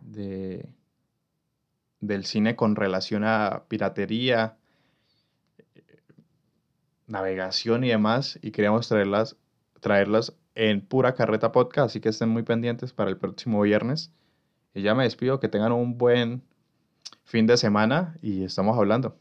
[0.00, 0.68] de,
[2.06, 4.56] del cine con relación a piratería,
[7.06, 9.36] navegación y demás y queríamos traerlas,
[9.80, 14.12] traerlas en pura carreta podcast, así que estén muy pendientes para el próximo viernes.
[14.74, 16.42] Y ya me despido, que tengan un buen
[17.24, 19.16] fin de semana y estamos hablando.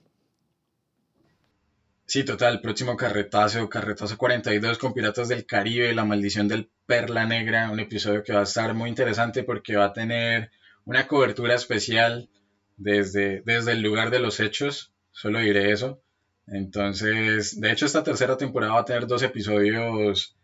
[2.06, 7.72] Sí, total, próximo carretazo, carretazo 42 con Piratas del Caribe, La Maldición del Perla Negra,
[7.72, 10.52] un episodio que va a estar muy interesante porque va a tener
[10.86, 12.30] una cobertura especial
[12.78, 16.02] desde, desde el lugar de los hechos, solo diré eso.
[16.48, 20.36] Entonces, de hecho, esta tercera temporada va a tener dos episodios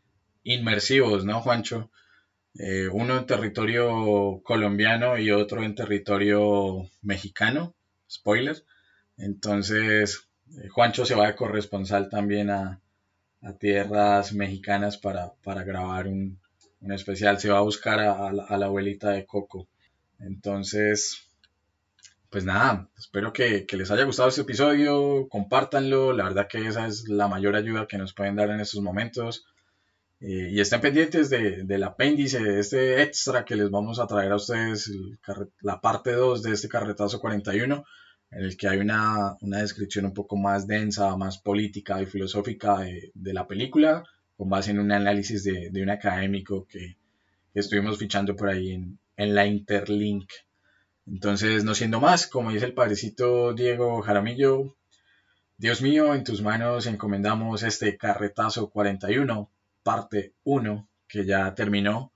[0.43, 1.89] inmersivos, ¿no, Juancho?
[2.55, 7.73] Eh, uno en territorio colombiano y otro en territorio mexicano,
[8.09, 8.63] spoiler.
[9.17, 10.27] Entonces,
[10.57, 12.81] eh, Juancho se va de corresponsal también a,
[13.59, 16.39] tierras mexicanas para, grabar un,
[16.81, 17.39] especial.
[17.39, 19.67] Se va a buscar a, la, abuelita de Coco.
[20.19, 21.28] Entonces,
[22.29, 27.07] pues nada, espero que, les haya gustado este episodio, compártanlo, la verdad que esa es
[27.07, 29.45] la mayor ayuda que nos pueden dar en estos momentos.
[30.21, 34.35] Eh, y estén pendientes del apéndice, de este extra que les vamos a traer a
[34.35, 34.91] ustedes,
[35.61, 37.85] la parte 2 de este carretazo 41
[38.31, 43.33] en el que hay una, descripción un poco más densa, más política y filosófica de,
[43.33, 44.03] la película,
[44.37, 46.97] con base en un análisis de, un académico que,
[47.53, 50.31] estuvimos fichando por ahí en, la Interlink.
[51.11, 54.75] Entonces, no siendo más, como dice el padrecito Diego Jaramillo,
[55.57, 59.51] Dios mío, en tus manos encomendamos este carretazo 41,
[59.83, 62.13] parte 1, que ya terminó,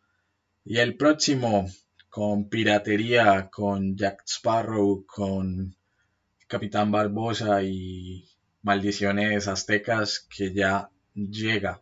[0.64, 1.68] y el próximo
[2.10, 5.76] con piratería, con Jack Sparrow, con
[6.48, 8.30] Capitán Barbosa y
[8.62, 11.82] Maldiciones Aztecas que ya llega.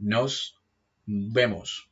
[0.00, 0.60] Nos
[1.06, 1.88] vemos.